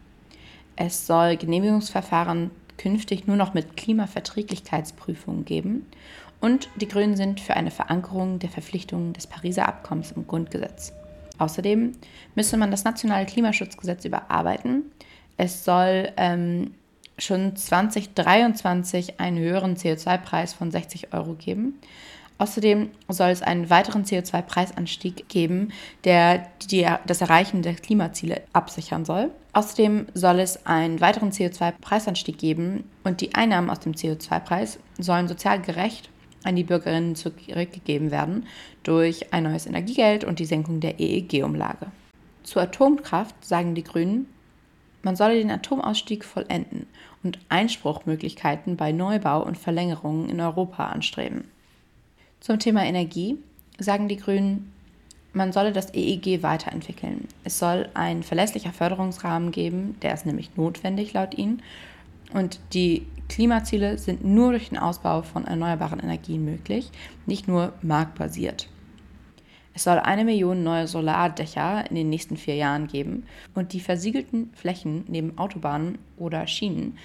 Es 0.77 1.07
soll 1.07 1.37
Genehmigungsverfahren 1.37 2.51
künftig 2.77 3.27
nur 3.27 3.37
noch 3.37 3.55
mit 3.55 3.77
Klimaverträglichkeitsprüfungen 3.77 5.45
geben 5.45 5.87
und 6.41 6.69
die 6.77 6.89
Grünen 6.89 7.17
sind 7.17 7.41
für 7.41 7.55
eine 7.55 7.71
Verankerung 7.71 8.39
der 8.39 8.51
Verpflichtungen 8.51 9.13
des 9.13 9.27
Pariser 9.27 9.69
Abkommens 9.69 10.13
im 10.13 10.27
Grundgesetz. 10.27 10.93
Außerdem 11.39 11.93
müsse 12.35 12.57
man 12.57 12.71
das 12.71 12.85
nationale 12.85 13.27
Klimaschutzgesetz 13.27 14.05
überarbeiten. 14.05 14.91
Es 15.37 15.65
soll 15.65 16.13
ähm, 16.17 16.75
schon 17.19 17.57
2023 17.57 19.21
einen 19.21 19.39
höheren 19.39 19.77
CO2-Preis 19.77 20.53
von 20.53 20.71
60 20.71 21.13
Euro 21.13 21.35
geben. 21.35 21.81
Außerdem 22.39 22.91
soll 23.09 23.31
es 23.31 23.43
einen 23.43 23.71
weiteren 23.71 24.05
CO2-Preisanstieg 24.05 25.29
geben, 25.29 25.73
der 26.03 26.49
die, 26.71 26.87
das 27.07 27.21
Erreichen 27.21 27.63
der 27.63 27.75
Klimaziele 27.75 28.43
absichern 28.53 29.05
soll. 29.05 29.31
Außerdem 29.53 30.07
soll 30.15 30.41
es 30.41 30.67
einen 30.67 31.01
weiteren 31.01 31.31
CO2-Preisanstieg 31.31 32.37
geben 32.37 32.85
und 33.05 33.21
die 33.21 33.35
Einnahmen 33.37 33.71
aus 33.71 33.81
dem 33.81 33.93
CO2-Preis 33.93 34.81
sollen 34.99 35.29
sozial 35.29 35.61
gerecht 35.61 36.11
an 36.43 36.57
die 36.57 36.65
Bürgerinnen 36.65 37.15
zurückgegeben 37.17 38.11
werden 38.11 38.47
durch 38.83 39.33
ein 39.33 39.45
neues 39.45 39.67
Energiegeld 39.67 40.25
und 40.25 40.39
die 40.39 40.45
Senkung 40.45 40.81
der 40.81 41.01
EEG-Umlage. 41.01 41.87
Zur 42.43 42.63
Atomkraft 42.63 43.35
sagen 43.45 43.75
die 43.75 43.85
Grünen, 43.85 44.27
man 45.03 45.17
solle 45.17 45.37
den 45.37 45.51
Atomausstieg 45.51 46.25
vollenden 46.25 46.87
und 47.23 47.39
Einspruchmöglichkeiten 47.49 48.77
bei 48.77 48.93
Neubau 48.93 49.43
und 49.43 49.57
Verlängerungen 49.57 50.29
in 50.29 50.41
Europa 50.41 50.87
anstreben. 50.87 51.45
Zum 52.45 52.59
Thema 52.59 52.85
Energie 52.85 53.39
sagen 53.79 54.07
die 54.07 54.19
Grünen, 54.19 54.71
man 55.33 55.51
solle 55.51 55.73
das 55.73 55.95
EEG 55.95 56.43
weiterentwickeln. 56.43 57.27
Es 57.43 57.59
soll 57.59 57.89
ein 57.95 58.23
verlässlicher 58.23 58.75
Förderungsrahmen 58.75 59.51
geben, 59.51 59.97
der 60.03 60.13
ist 60.13 60.27
nämlich 60.27 60.55
notwendig 60.55 61.15
laut 61.15 61.39
ihnen. 61.39 61.63
Und 62.35 62.61
die 62.75 63.07
Klimaziele 63.31 63.97
sind 63.97 64.27
nur 64.27 64.51
durch 64.51 64.69
den 64.69 64.77
Ausbau 64.77 65.23
von 65.23 65.47
erneuerbaren 65.47 66.01
Energien 66.01 66.45
möglich, 66.45 66.91
nicht 67.25 67.49
nur 67.49 67.73
marktbasiert. 67.81 68.69
Es 69.73 69.85
soll 69.85 69.99
eine 69.99 70.27
Million 70.27 70.63
neue 70.63 70.87
Solardächer 70.87 71.89
in 71.89 71.97
den 71.97 72.11
nächsten 72.11 72.37
vier 72.37 72.57
Jahren 72.57 72.89
geben 72.89 73.25
und 73.55 73.73
die 73.73 73.81
versiegelten 73.81 74.53
Flächen 74.53 75.05
neben 75.09 75.39
Autobahnen 75.39 75.97
oder 76.19 76.47
Schienen 76.47 76.99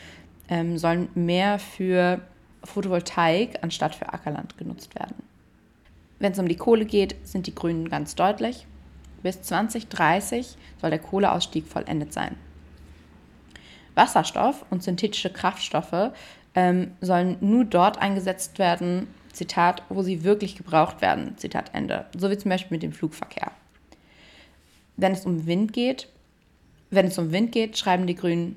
ähm, 0.49 0.78
sollen 0.78 1.08
mehr 1.15 1.60
für 1.60 2.19
Photovoltaik 2.65 3.63
anstatt 3.63 3.95
für 3.95 4.12
Ackerland 4.12 4.58
genutzt 4.58 4.93
werden. 4.95 5.29
Wenn 6.19 6.34
es 6.34 6.39
um 6.39 6.47
die 6.47 6.58
Kohle 6.58 6.86
geht, 6.86 7.15
sind 7.23 7.47
die 7.47 7.55
Grünen 7.55 7.89
ganz 7.89 8.15
deutlich. 8.15 8.67
Bis 9.23 9.41
2030 9.41 10.58
soll 10.79 10.89
der 10.89 10.99
Kohleausstieg 10.99 11.67
vollendet 11.67 12.13
sein. 12.13 12.36
Wasserstoff 13.95 14.65
und 14.69 14.84
synthetische 14.84 15.32
Kraftstoffe 15.32 16.12
ähm, 16.55 16.91
sollen 17.01 17.38
nur 17.41 17.65
dort 17.65 17.97
eingesetzt 17.97 18.60
werden, 18.60 19.08
Zitat, 19.34 19.84
wo 19.89 20.01
sie 20.03 20.23
wirklich 20.23 20.55
gebraucht 20.55 21.01
werden, 21.01 21.38
Zitat 21.38 21.71
Ende. 21.73 22.05
So 22.17 22.29
wie 22.29 22.38
zum 22.38 22.49
Beispiel 22.49 22.75
mit 22.75 22.84
dem 22.84 22.93
Flugverkehr. 22.93 23.51
Wenn 24.97 25.13
es 25.13 25.25
um 25.25 25.45
Wind 25.45 25.73
geht, 25.73 26.10
wenn 26.89 27.08
es 27.08 27.17
um 27.17 27.32
Wind 27.32 27.51
geht, 27.51 27.77
schreiben 27.77 28.08
die 28.08 28.15
Grünen, 28.15 28.55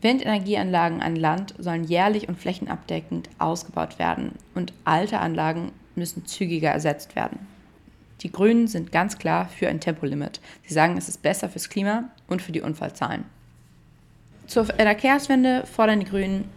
Windenergieanlagen 0.00 1.02
an 1.02 1.16
Land 1.16 1.54
sollen 1.58 1.84
jährlich 1.84 2.28
und 2.28 2.38
flächenabdeckend 2.38 3.28
ausgebaut 3.38 3.98
werden 3.98 4.32
und 4.54 4.72
alte 4.84 5.18
Anlagen 5.18 5.72
müssen 5.98 6.26
zügiger 6.26 6.70
ersetzt 6.70 7.16
werden. 7.16 7.46
Die 8.22 8.32
Grünen 8.32 8.66
sind 8.66 8.90
ganz 8.90 9.18
klar 9.18 9.48
für 9.48 9.68
ein 9.68 9.80
Tempolimit. 9.80 10.40
Sie 10.66 10.74
sagen, 10.74 10.96
es 10.96 11.08
ist 11.08 11.22
besser 11.22 11.48
fürs 11.48 11.68
Klima 11.68 12.10
und 12.26 12.42
für 12.42 12.52
die 12.52 12.60
Unfallzahlen. 12.60 13.24
Zur 14.46 14.64
Verkehrswende 14.64 15.66
fordern 15.66 16.00
die 16.00 16.06
Grünen 16.06 16.48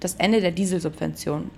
das 0.00 0.14
Ende 0.16 0.40
der 0.40 0.50
Dieselsubvention. 0.50 1.50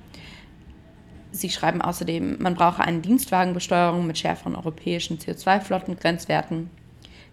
Sie 1.33 1.50
schreiben 1.50 1.83
außerdem, 1.83 2.37
man 2.40 2.55
brauche 2.55 2.83
eine 2.83 3.00
Dienstwagenbesteuerung 3.00 4.07
mit 4.07 4.18
schärferen 4.18 4.55
europäischen 4.55 5.18
CO2-Flottengrenzwerten, 5.18 6.70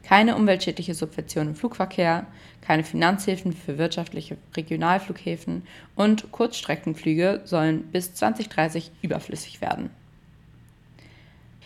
keine 0.04 0.36
umweltschädliche 0.36 0.94
Subvention 0.94 1.48
im 1.48 1.56
Flugverkehr, 1.56 2.26
keine 2.62 2.84
Finanzhilfen 2.84 3.54
für 3.54 3.78
wirtschaftliche 3.78 4.38
Regionalflughäfen 4.56 5.64
und 5.96 6.32
Kurzstreckenflüge 6.32 7.42
sollen 7.46 7.84
bis 7.92 8.14
2030 8.14 8.92
überflüssig 9.02 9.62
werden. 9.62 9.90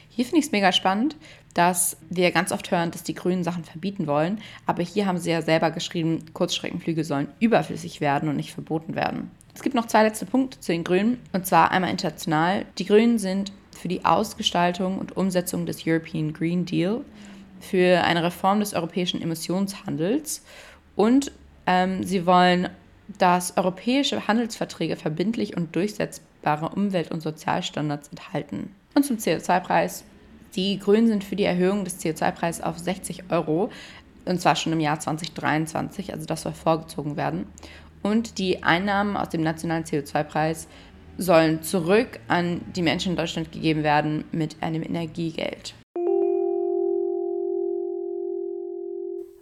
Hier 0.09 0.25
finde 0.25 0.39
ich 0.39 0.45
es 0.45 0.51
mega 0.51 0.71
spannend, 0.71 1.17
dass 1.53 1.97
wir 2.09 2.31
ganz 2.31 2.51
oft 2.51 2.71
hören, 2.71 2.91
dass 2.91 3.03
die 3.03 3.15
Grünen 3.15 3.43
Sachen 3.43 3.65
verbieten 3.65 4.07
wollen, 4.07 4.39
aber 4.65 4.83
hier 4.83 5.05
haben 5.05 5.17
sie 5.17 5.31
ja 5.31 5.41
selber 5.41 5.71
geschrieben, 5.71 6.25
Kurzstreckenflüge 6.33 7.03
sollen 7.03 7.27
überflüssig 7.39 7.99
werden 7.99 8.29
und 8.29 8.37
nicht 8.37 8.53
verboten 8.53 8.95
werden. 8.95 9.31
Es 9.53 9.61
gibt 9.61 9.75
noch 9.75 9.87
zwei 9.87 10.03
letzte 10.03 10.25
Punkte 10.25 10.59
zu 10.59 10.73
den 10.73 10.83
Grünen, 10.83 11.17
und 11.31 11.45
zwar 11.45 11.71
einmal 11.71 11.89
international. 11.89 12.65
Die 12.77 12.85
Grünen 12.85 13.19
sind 13.19 13.53
für 13.71 13.87
die 13.87 14.03
Ausgestaltung 14.03 14.99
und 14.99 15.15
Umsetzung 15.15 15.65
des 15.65 15.87
European 15.87 16.33
Green 16.33 16.65
Deal, 16.65 17.01
für 17.59 18.03
eine 18.03 18.23
Reform 18.23 18.59
des 18.59 18.73
europäischen 18.73 19.21
Emissionshandels 19.21 20.43
und 20.95 21.31
ähm, 21.67 22.03
sie 22.03 22.25
wollen, 22.25 22.69
dass 23.17 23.57
europäische 23.57 24.27
Handelsverträge 24.27 24.95
verbindlich 24.95 25.55
und 25.55 25.75
durchsetzbare 25.75 26.69
Umwelt- 26.69 27.11
und 27.11 27.21
Sozialstandards 27.21 28.09
enthalten. 28.09 28.73
Und 28.95 29.05
zum 29.05 29.17
CO2-Preis. 29.17 30.03
Die 30.55 30.79
Grünen 30.79 31.07
sind 31.07 31.23
für 31.23 31.35
die 31.35 31.43
Erhöhung 31.43 31.83
des 31.83 31.99
CO2-Preises 31.99 32.63
auf 32.63 32.79
60 32.79 33.29
Euro, 33.29 33.69
und 34.23 34.41
zwar 34.41 34.55
schon 34.55 34.73
im 34.73 34.79
Jahr 34.79 34.99
2023, 34.99 36.13
also 36.13 36.25
das 36.25 36.43
soll 36.43 36.53
vorgezogen 36.53 37.17
werden. 37.17 37.45
Und 38.01 38.37
die 38.37 38.63
Einnahmen 38.63 39.17
aus 39.17 39.29
dem 39.29 39.41
nationalen 39.41 39.83
CO2-Preis 39.83 40.67
sollen 41.17 41.61
zurück 41.61 42.19
an 42.27 42.61
die 42.75 42.81
Menschen 42.81 43.11
in 43.11 43.17
Deutschland 43.17 43.51
gegeben 43.51 43.83
werden 43.83 44.23
mit 44.31 44.61
einem 44.61 44.83
Energiegeld. 44.83 45.73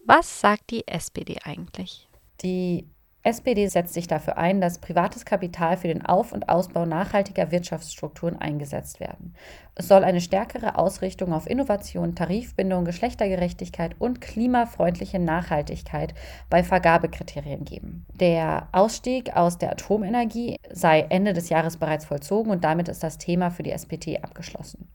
Was 0.06 0.42
sagt 0.42 0.72
die 0.72 0.86
SPD 0.88 1.38
eigentlich? 1.46 2.10
Die 2.42 2.90
SPD 3.26 3.68
setzt 3.68 3.94
sich 3.94 4.06
dafür 4.06 4.38
ein, 4.38 4.60
dass 4.60 4.80
privates 4.80 5.24
Kapital 5.24 5.78
für 5.78 5.88
den 5.88 6.06
Auf- 6.06 6.34
und 6.34 6.50
Ausbau 6.50 6.86
nachhaltiger 6.86 7.52
Wirtschaftsstrukturen 7.52 8.36
eingesetzt 8.36 9.00
werden. 9.00 9.34
Es 9.76 9.88
soll 9.88 10.04
eine 10.04 10.20
stärkere 10.20 10.78
Ausrichtung 10.78 11.32
auf 11.32 11.50
Innovation, 11.50 12.16
Tarifbindung, 12.16 12.84
Geschlechtergerechtigkeit 12.84 13.96
und 13.98 14.20
klimafreundliche 14.20 15.20
Nachhaltigkeit 15.20 16.14
bei 16.50 16.66
Vergabekriterien 16.66 17.64
geben. 17.64 18.06
Der 18.14 18.68
Ausstieg 18.74 19.34
aus 19.38 19.58
der 19.58 19.72
Atomenergie 19.72 20.58
sei 20.70 21.06
Ende 21.10 21.32
des 21.32 21.48
Jahres 21.48 21.78
bereits 21.78 22.04
vollzogen 22.04 22.52
und 22.52 22.66
damit 22.66 22.90
ist 22.90 23.04
das 23.04 23.20
Thema 23.20 23.52
für 23.52 23.64
die 23.64 23.72
SPD 23.72 24.20
abgeschlossen. 24.20 24.90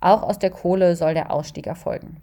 Auch 0.00 0.22
aus 0.22 0.38
der 0.38 0.50
Kohle 0.50 0.96
soll 0.96 1.12
der 1.12 1.30
Ausstieg 1.30 1.66
erfolgen. 1.66 2.22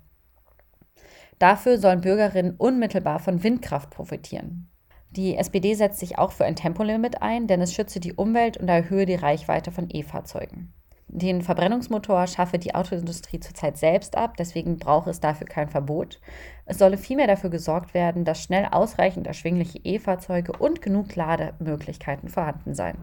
Dafür 1.39 1.77
sollen 1.77 2.01
Bürgerinnen 2.01 2.55
unmittelbar 2.57 3.19
von 3.19 3.43
Windkraft 3.43 3.91
profitieren. 3.91 4.69
Die 5.11 5.37
SPD 5.37 5.73
setzt 5.73 5.99
sich 5.99 6.17
auch 6.17 6.31
für 6.31 6.45
ein 6.45 6.55
Tempolimit 6.55 7.21
ein, 7.21 7.47
denn 7.47 7.61
es 7.61 7.73
schütze 7.73 7.99
die 7.99 8.13
Umwelt 8.13 8.57
und 8.57 8.67
erhöhe 8.67 9.05
die 9.05 9.15
Reichweite 9.15 9.71
von 9.71 9.87
E-Fahrzeugen. 9.89 10.73
Den 11.09 11.41
Verbrennungsmotor 11.41 12.27
schaffe 12.27 12.59
die 12.59 12.75
Autoindustrie 12.75 13.39
zurzeit 13.39 13.77
selbst 13.77 14.17
ab, 14.17 14.35
deswegen 14.37 14.77
brauche 14.77 15.09
es 15.09 15.21
dafür 15.21 15.47
kein 15.47 15.69
Verbot. 15.69 16.19
Es 16.65 16.79
solle 16.79 16.97
vielmehr 16.97 17.27
dafür 17.27 17.49
gesorgt 17.49 17.93
werden, 17.93 18.25
dass 18.25 18.43
schnell 18.43 18.67
ausreichend 18.69 19.25
erschwingliche 19.25 19.79
E-Fahrzeuge 19.83 20.51
und 20.51 20.81
genug 20.81 21.15
Lademöglichkeiten 21.15 22.27
vorhanden 22.27 22.73
seien. 22.73 22.97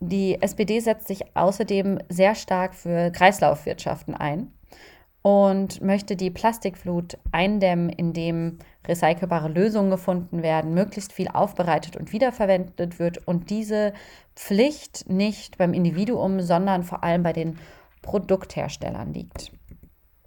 Die 0.00 0.42
SPD 0.42 0.80
setzt 0.80 1.06
sich 1.06 1.36
außerdem 1.36 2.00
sehr 2.08 2.34
stark 2.34 2.74
für 2.74 3.12
Kreislaufwirtschaften 3.12 4.14
ein 4.14 4.52
und 5.26 5.80
möchte 5.80 6.16
die 6.16 6.30
Plastikflut 6.30 7.16
eindämmen, 7.32 7.88
indem 7.88 8.58
recycelbare 8.86 9.48
Lösungen 9.48 9.90
gefunden 9.90 10.42
werden, 10.42 10.74
möglichst 10.74 11.14
viel 11.14 11.28
aufbereitet 11.28 11.96
und 11.96 12.12
wiederverwendet 12.12 12.98
wird 12.98 13.26
und 13.26 13.48
diese 13.48 13.94
Pflicht 14.36 15.08
nicht 15.08 15.56
beim 15.56 15.72
Individuum, 15.72 16.42
sondern 16.42 16.82
vor 16.82 17.02
allem 17.02 17.22
bei 17.22 17.32
den 17.32 17.58
Produktherstellern 18.02 19.14
liegt. 19.14 19.50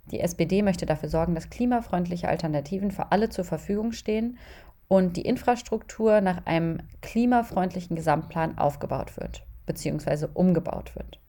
Die 0.10 0.20
SPD 0.20 0.64
möchte 0.64 0.88
dafür 0.88 1.10
sorgen, 1.10 1.36
dass 1.36 1.52
klimafreundliche 1.52 2.28
Alternativen 2.28 2.90
für 2.90 3.12
alle 3.12 3.30
zur 3.30 3.46
Verfügung 3.46 3.92
stehen 3.92 4.40
und 4.88 5.16
die 5.16 5.22
Infrastruktur 5.22 6.22
nach 6.22 6.48
einem 6.48 6.80
klimafreundlichen 7.02 7.96
Gesamtplan 7.96 8.58
aufgebaut 8.58 9.16
wird 9.18 9.46
bzw. 9.68 10.30
umgebaut 10.34 10.96
wird. 10.96 11.20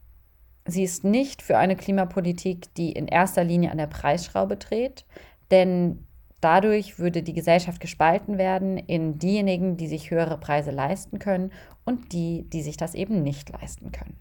Sie 0.70 0.84
ist 0.84 1.02
nicht 1.02 1.40
für 1.40 1.56
eine 1.56 1.76
Klimapolitik, 1.76 2.74
die 2.74 2.92
in 2.92 3.08
erster 3.08 3.42
Linie 3.42 3.70
an 3.70 3.78
der 3.78 3.86
Preisschraube 3.86 4.58
dreht, 4.58 5.06
denn 5.50 6.06
dadurch 6.42 6.98
würde 6.98 7.22
die 7.22 7.32
Gesellschaft 7.32 7.80
gespalten 7.80 8.36
werden 8.36 8.76
in 8.76 9.18
diejenigen, 9.18 9.78
die 9.78 9.86
sich 9.86 10.10
höhere 10.10 10.36
Preise 10.36 10.70
leisten 10.70 11.18
können 11.18 11.52
und 11.86 12.12
die, 12.12 12.44
die 12.50 12.60
sich 12.60 12.76
das 12.76 12.94
eben 12.94 13.22
nicht 13.22 13.48
leisten 13.48 13.92
können. 13.92 14.18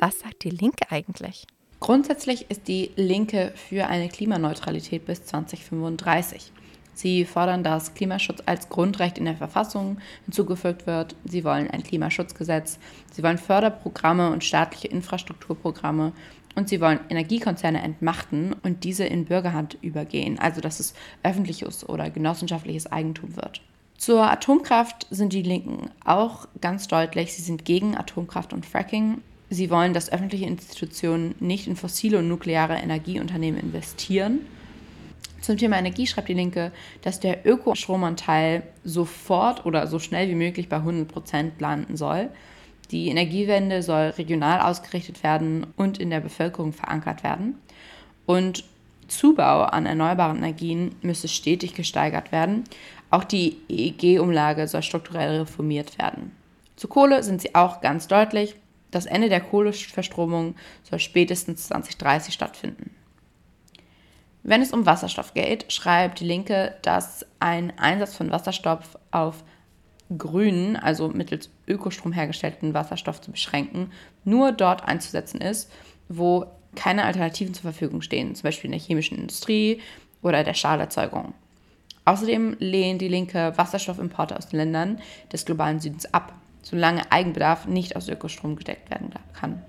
Was 0.00 0.20
sagt 0.20 0.44
die 0.44 0.50
Linke 0.50 0.90
eigentlich? 0.90 1.46
Grundsätzlich 1.80 2.50
ist 2.50 2.68
die 2.68 2.90
Linke 2.96 3.52
für 3.54 3.86
eine 3.86 4.08
Klimaneutralität 4.08 5.04
bis 5.04 5.24
2035. 5.26 6.52
Sie 6.98 7.24
fordern, 7.24 7.62
dass 7.62 7.94
Klimaschutz 7.94 8.42
als 8.44 8.70
Grundrecht 8.70 9.18
in 9.18 9.24
der 9.24 9.36
Verfassung 9.36 9.98
hinzugefügt 10.24 10.88
wird. 10.88 11.14
Sie 11.24 11.44
wollen 11.44 11.70
ein 11.70 11.84
Klimaschutzgesetz. 11.84 12.80
Sie 13.12 13.22
wollen 13.22 13.38
Förderprogramme 13.38 14.32
und 14.32 14.42
staatliche 14.42 14.88
Infrastrukturprogramme. 14.88 16.12
Und 16.56 16.68
sie 16.68 16.80
wollen 16.80 16.98
Energiekonzerne 17.08 17.80
entmachten 17.82 18.52
und 18.64 18.82
diese 18.82 19.04
in 19.04 19.26
Bürgerhand 19.26 19.78
übergehen, 19.80 20.40
also 20.40 20.60
dass 20.60 20.80
es 20.80 20.92
öffentliches 21.22 21.88
oder 21.88 22.10
genossenschaftliches 22.10 22.90
Eigentum 22.90 23.36
wird. 23.36 23.60
Zur 23.96 24.28
Atomkraft 24.28 25.06
sind 25.08 25.32
die 25.32 25.42
Linken 25.42 25.90
auch 26.04 26.48
ganz 26.60 26.88
deutlich. 26.88 27.32
Sie 27.32 27.42
sind 27.42 27.64
gegen 27.64 27.96
Atomkraft 27.96 28.52
und 28.52 28.66
Fracking. 28.66 29.22
Sie 29.50 29.70
wollen, 29.70 29.94
dass 29.94 30.10
öffentliche 30.10 30.46
Institutionen 30.46 31.36
nicht 31.38 31.68
in 31.68 31.76
fossile 31.76 32.18
und 32.18 32.26
nukleare 32.26 32.74
Energieunternehmen 32.74 33.60
investieren. 33.60 34.40
Zum 35.40 35.56
Thema 35.56 35.78
Energie 35.78 36.06
schreibt 36.06 36.28
die 36.28 36.34
Linke, 36.34 36.72
dass 37.02 37.20
der 37.20 37.46
Ökostromanteil 37.46 38.62
sofort 38.84 39.64
oder 39.66 39.86
so 39.86 39.98
schnell 39.98 40.28
wie 40.28 40.34
möglich 40.34 40.68
bei 40.68 40.76
100 40.76 41.08
Prozent 41.08 41.60
landen 41.60 41.96
soll. 41.96 42.30
Die 42.90 43.08
Energiewende 43.08 43.82
soll 43.82 44.08
regional 44.10 44.60
ausgerichtet 44.60 45.22
werden 45.22 45.66
und 45.76 45.98
in 45.98 46.10
der 46.10 46.20
Bevölkerung 46.20 46.72
verankert 46.72 47.22
werden. 47.22 47.58
Und 48.26 48.64
Zubau 49.08 49.62
an 49.62 49.86
erneuerbaren 49.86 50.38
Energien 50.38 50.94
müsse 51.02 51.28
stetig 51.28 51.74
gesteigert 51.74 52.32
werden. 52.32 52.64
Auch 53.10 53.24
die 53.24 53.56
EEG-Umlage 53.68 54.68
soll 54.68 54.82
strukturell 54.82 55.40
reformiert 55.40 55.98
werden. 55.98 56.32
Zu 56.76 56.88
Kohle 56.88 57.22
sind 57.22 57.40
sie 57.40 57.54
auch 57.54 57.80
ganz 57.80 58.06
deutlich. 58.06 58.54
Das 58.90 59.06
Ende 59.06 59.28
der 59.28 59.40
Kohleverstromung 59.40 60.54
soll 60.82 60.98
spätestens 60.98 61.66
2030 61.68 62.34
stattfinden. 62.34 62.94
Wenn 64.48 64.62
es 64.62 64.72
um 64.72 64.86
Wasserstoff 64.86 65.34
geht, 65.34 65.70
schreibt 65.70 66.20
die 66.20 66.24
Linke, 66.24 66.74
dass 66.80 67.26
ein 67.38 67.70
Einsatz 67.78 68.16
von 68.16 68.30
Wasserstoff 68.30 68.98
auf 69.10 69.44
grünen, 70.16 70.74
also 70.74 71.08
mittels 71.08 71.50
Ökostrom 71.66 72.12
hergestellten 72.12 72.72
Wasserstoff 72.72 73.20
zu 73.20 73.30
beschränken, 73.30 73.92
nur 74.24 74.52
dort 74.52 74.88
einzusetzen 74.88 75.42
ist, 75.42 75.70
wo 76.08 76.46
keine 76.74 77.04
Alternativen 77.04 77.52
zur 77.52 77.70
Verfügung 77.70 78.00
stehen, 78.00 78.34
zum 78.34 78.44
Beispiel 78.44 78.68
in 78.68 78.78
der 78.78 78.80
chemischen 78.80 79.18
Industrie 79.18 79.82
oder 80.22 80.42
der 80.44 80.54
Stahlerzeugung. 80.54 81.34
Außerdem 82.06 82.56
lehnt 82.58 83.02
die 83.02 83.08
Linke 83.08 83.52
Wasserstoffimporte 83.54 84.34
aus 84.34 84.48
den 84.48 84.60
Ländern 84.60 84.98
des 85.30 85.44
globalen 85.44 85.78
Südens 85.78 86.14
ab, 86.14 86.32
solange 86.62 87.12
Eigenbedarf 87.12 87.66
nicht 87.66 87.96
aus 87.96 88.08
Ökostrom 88.08 88.56
gedeckt 88.56 88.88
werden 88.88 89.10
kann. 89.34 89.62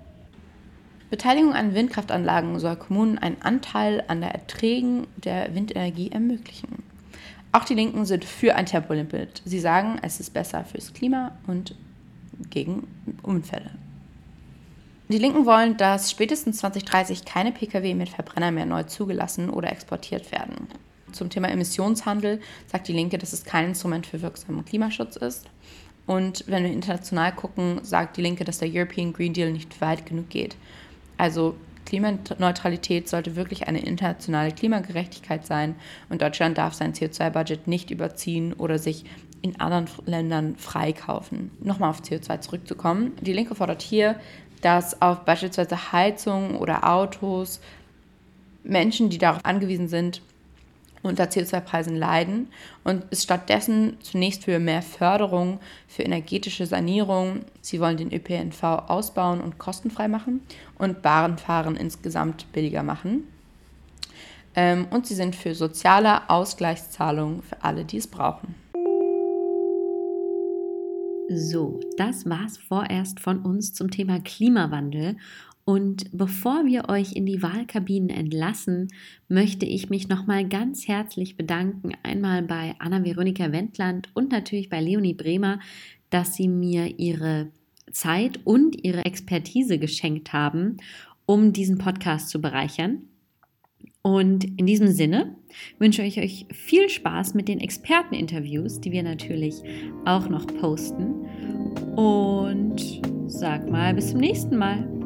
Beteiligung 1.10 1.54
an 1.54 1.74
Windkraftanlagen 1.74 2.58
soll 2.60 2.76
Kommunen 2.76 3.18
einen 3.18 3.42
Anteil 3.42 4.04
an 4.06 4.20
der 4.20 4.32
Erträgen 4.32 5.08
der 5.16 5.54
Windenergie 5.54 6.12
ermöglichen. 6.12 6.84
Auch 7.52 7.64
die 7.64 7.74
Linken 7.74 8.06
sind 8.06 8.24
für 8.24 8.54
ein 8.54 8.66
Tempolimit. 8.66 9.42
Sie 9.44 9.58
sagen, 9.58 9.98
es 10.02 10.20
ist 10.20 10.32
besser 10.32 10.64
fürs 10.64 10.94
Klima 10.94 11.32
und 11.48 11.74
gegen 12.48 12.86
Unfälle. 13.22 13.72
Die 15.08 15.18
Linken 15.18 15.44
wollen, 15.44 15.76
dass 15.76 16.12
spätestens 16.12 16.58
2030 16.58 17.24
keine 17.24 17.50
Pkw 17.50 17.94
mit 17.94 18.08
Verbrenner 18.08 18.52
mehr 18.52 18.66
neu 18.66 18.84
zugelassen 18.84 19.50
oder 19.50 19.72
exportiert 19.72 20.30
werden. 20.30 20.68
Zum 21.10 21.28
Thema 21.28 21.48
Emissionshandel 21.48 22.40
sagt 22.68 22.86
die 22.86 22.92
Linke, 22.92 23.18
dass 23.18 23.32
es 23.32 23.42
kein 23.42 23.66
Instrument 23.66 24.06
für 24.06 24.22
wirksamen 24.22 24.64
Klimaschutz 24.64 25.16
ist. 25.16 25.48
Und 26.06 26.44
wenn 26.46 26.62
wir 26.62 26.72
international 26.72 27.32
gucken, 27.32 27.80
sagt 27.82 28.16
die 28.16 28.22
Linke, 28.22 28.44
dass 28.44 28.58
der 28.58 28.68
European 28.72 29.12
Green 29.12 29.32
Deal 29.32 29.52
nicht 29.52 29.80
weit 29.80 30.06
genug 30.06 30.30
geht. 30.30 30.56
Also 31.20 31.54
Klimaneutralität 31.84 33.06
sollte 33.06 33.36
wirklich 33.36 33.68
eine 33.68 33.80
internationale 33.80 34.52
Klimagerechtigkeit 34.52 35.44
sein 35.44 35.74
und 36.08 36.22
Deutschland 36.22 36.56
darf 36.56 36.72
sein 36.72 36.94
CO2-Budget 36.94 37.68
nicht 37.68 37.90
überziehen 37.90 38.54
oder 38.54 38.78
sich 38.78 39.04
in 39.42 39.60
anderen 39.60 39.86
Ländern 40.06 40.56
freikaufen. 40.56 41.50
Nochmal 41.60 41.90
auf 41.90 42.00
CO2 42.00 42.40
zurückzukommen. 42.40 43.12
Die 43.20 43.34
Linke 43.34 43.54
fordert 43.54 43.82
hier, 43.82 44.18
dass 44.62 45.02
auf 45.02 45.26
beispielsweise 45.26 45.92
Heizung 45.92 46.56
oder 46.56 46.90
Autos 46.90 47.60
Menschen, 48.64 49.10
die 49.10 49.18
darauf 49.18 49.44
angewiesen 49.44 49.88
sind, 49.88 50.22
unter 51.02 51.24
CO2-Preisen 51.24 51.96
leiden 51.96 52.48
und 52.84 53.04
ist 53.10 53.24
stattdessen 53.24 53.96
zunächst 54.00 54.44
für 54.44 54.58
mehr 54.58 54.82
Förderung 54.82 55.60
für 55.88 56.02
energetische 56.02 56.66
Sanierung. 56.66 57.40
Sie 57.60 57.80
wollen 57.80 57.96
den 57.96 58.12
ÖPNV 58.12 58.62
ausbauen 58.62 59.40
und 59.40 59.58
kostenfrei 59.58 60.08
machen 60.08 60.42
und 60.78 61.02
Bahnfahren 61.02 61.76
insgesamt 61.76 62.50
billiger 62.52 62.82
machen. 62.82 63.24
Ähm, 64.54 64.86
und 64.90 65.06
sie 65.06 65.14
sind 65.14 65.36
für 65.36 65.54
soziale 65.54 66.28
Ausgleichszahlungen 66.28 67.42
für 67.42 67.62
alle, 67.62 67.84
die 67.84 67.98
es 67.98 68.06
brauchen. 68.06 68.54
So, 71.32 71.78
das 71.96 72.28
war's 72.28 72.58
vorerst 72.58 73.20
von 73.20 73.38
uns 73.42 73.72
zum 73.72 73.92
Thema 73.92 74.18
Klimawandel. 74.18 75.16
Und 75.70 76.06
bevor 76.10 76.66
wir 76.66 76.88
euch 76.88 77.12
in 77.12 77.26
die 77.26 77.44
Wahlkabinen 77.44 78.10
entlassen, 78.10 78.88
möchte 79.28 79.66
ich 79.66 79.88
mich 79.88 80.08
nochmal 80.08 80.48
ganz 80.48 80.88
herzlich 80.88 81.36
bedanken. 81.36 81.92
Einmal 82.02 82.42
bei 82.42 82.74
Anna-Veronika 82.80 83.52
Wendland 83.52 84.08
und 84.14 84.32
natürlich 84.32 84.68
bei 84.68 84.80
Leonie 84.80 85.14
Bremer, 85.14 85.60
dass 86.10 86.34
sie 86.34 86.48
mir 86.48 86.98
ihre 86.98 87.52
Zeit 87.92 88.40
und 88.44 88.84
ihre 88.84 89.04
Expertise 89.04 89.78
geschenkt 89.78 90.32
haben, 90.32 90.78
um 91.24 91.52
diesen 91.52 91.78
Podcast 91.78 92.30
zu 92.30 92.40
bereichern. 92.40 93.02
Und 94.02 94.42
in 94.58 94.66
diesem 94.66 94.88
Sinne 94.88 95.36
wünsche 95.78 96.02
ich 96.02 96.18
euch 96.18 96.46
viel 96.52 96.88
Spaß 96.88 97.34
mit 97.34 97.46
den 97.46 97.60
Experteninterviews, 97.60 98.80
die 98.80 98.90
wir 98.90 99.04
natürlich 99.04 99.62
auch 100.04 100.28
noch 100.28 100.48
posten. 100.48 101.28
Und 101.94 103.02
sag 103.28 103.70
mal 103.70 103.94
bis 103.94 104.10
zum 104.10 104.18
nächsten 104.18 104.56
Mal. 104.56 104.99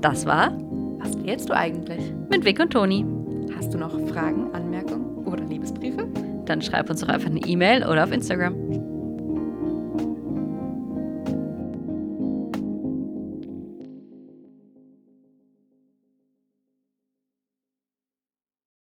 Das 0.00 0.26
war 0.26 0.52
Was 1.00 1.16
wählst 1.24 1.48
du 1.48 1.54
eigentlich? 1.54 2.12
Mit 2.28 2.44
Vic 2.44 2.58
und 2.60 2.72
Toni. 2.72 3.04
Hast 3.56 3.72
du 3.72 3.78
noch 3.78 3.98
Fragen, 4.08 4.52
Anmerkungen 4.52 5.26
oder 5.26 5.44
Liebesbriefe? 5.44 6.08
Dann 6.46 6.60
schreib 6.62 6.90
uns 6.90 7.00
doch 7.00 7.08
einfach 7.08 7.30
eine 7.30 7.40
E-Mail 7.40 7.84
oder 7.84 8.04
auf 8.04 8.12
Instagram. 8.12 8.54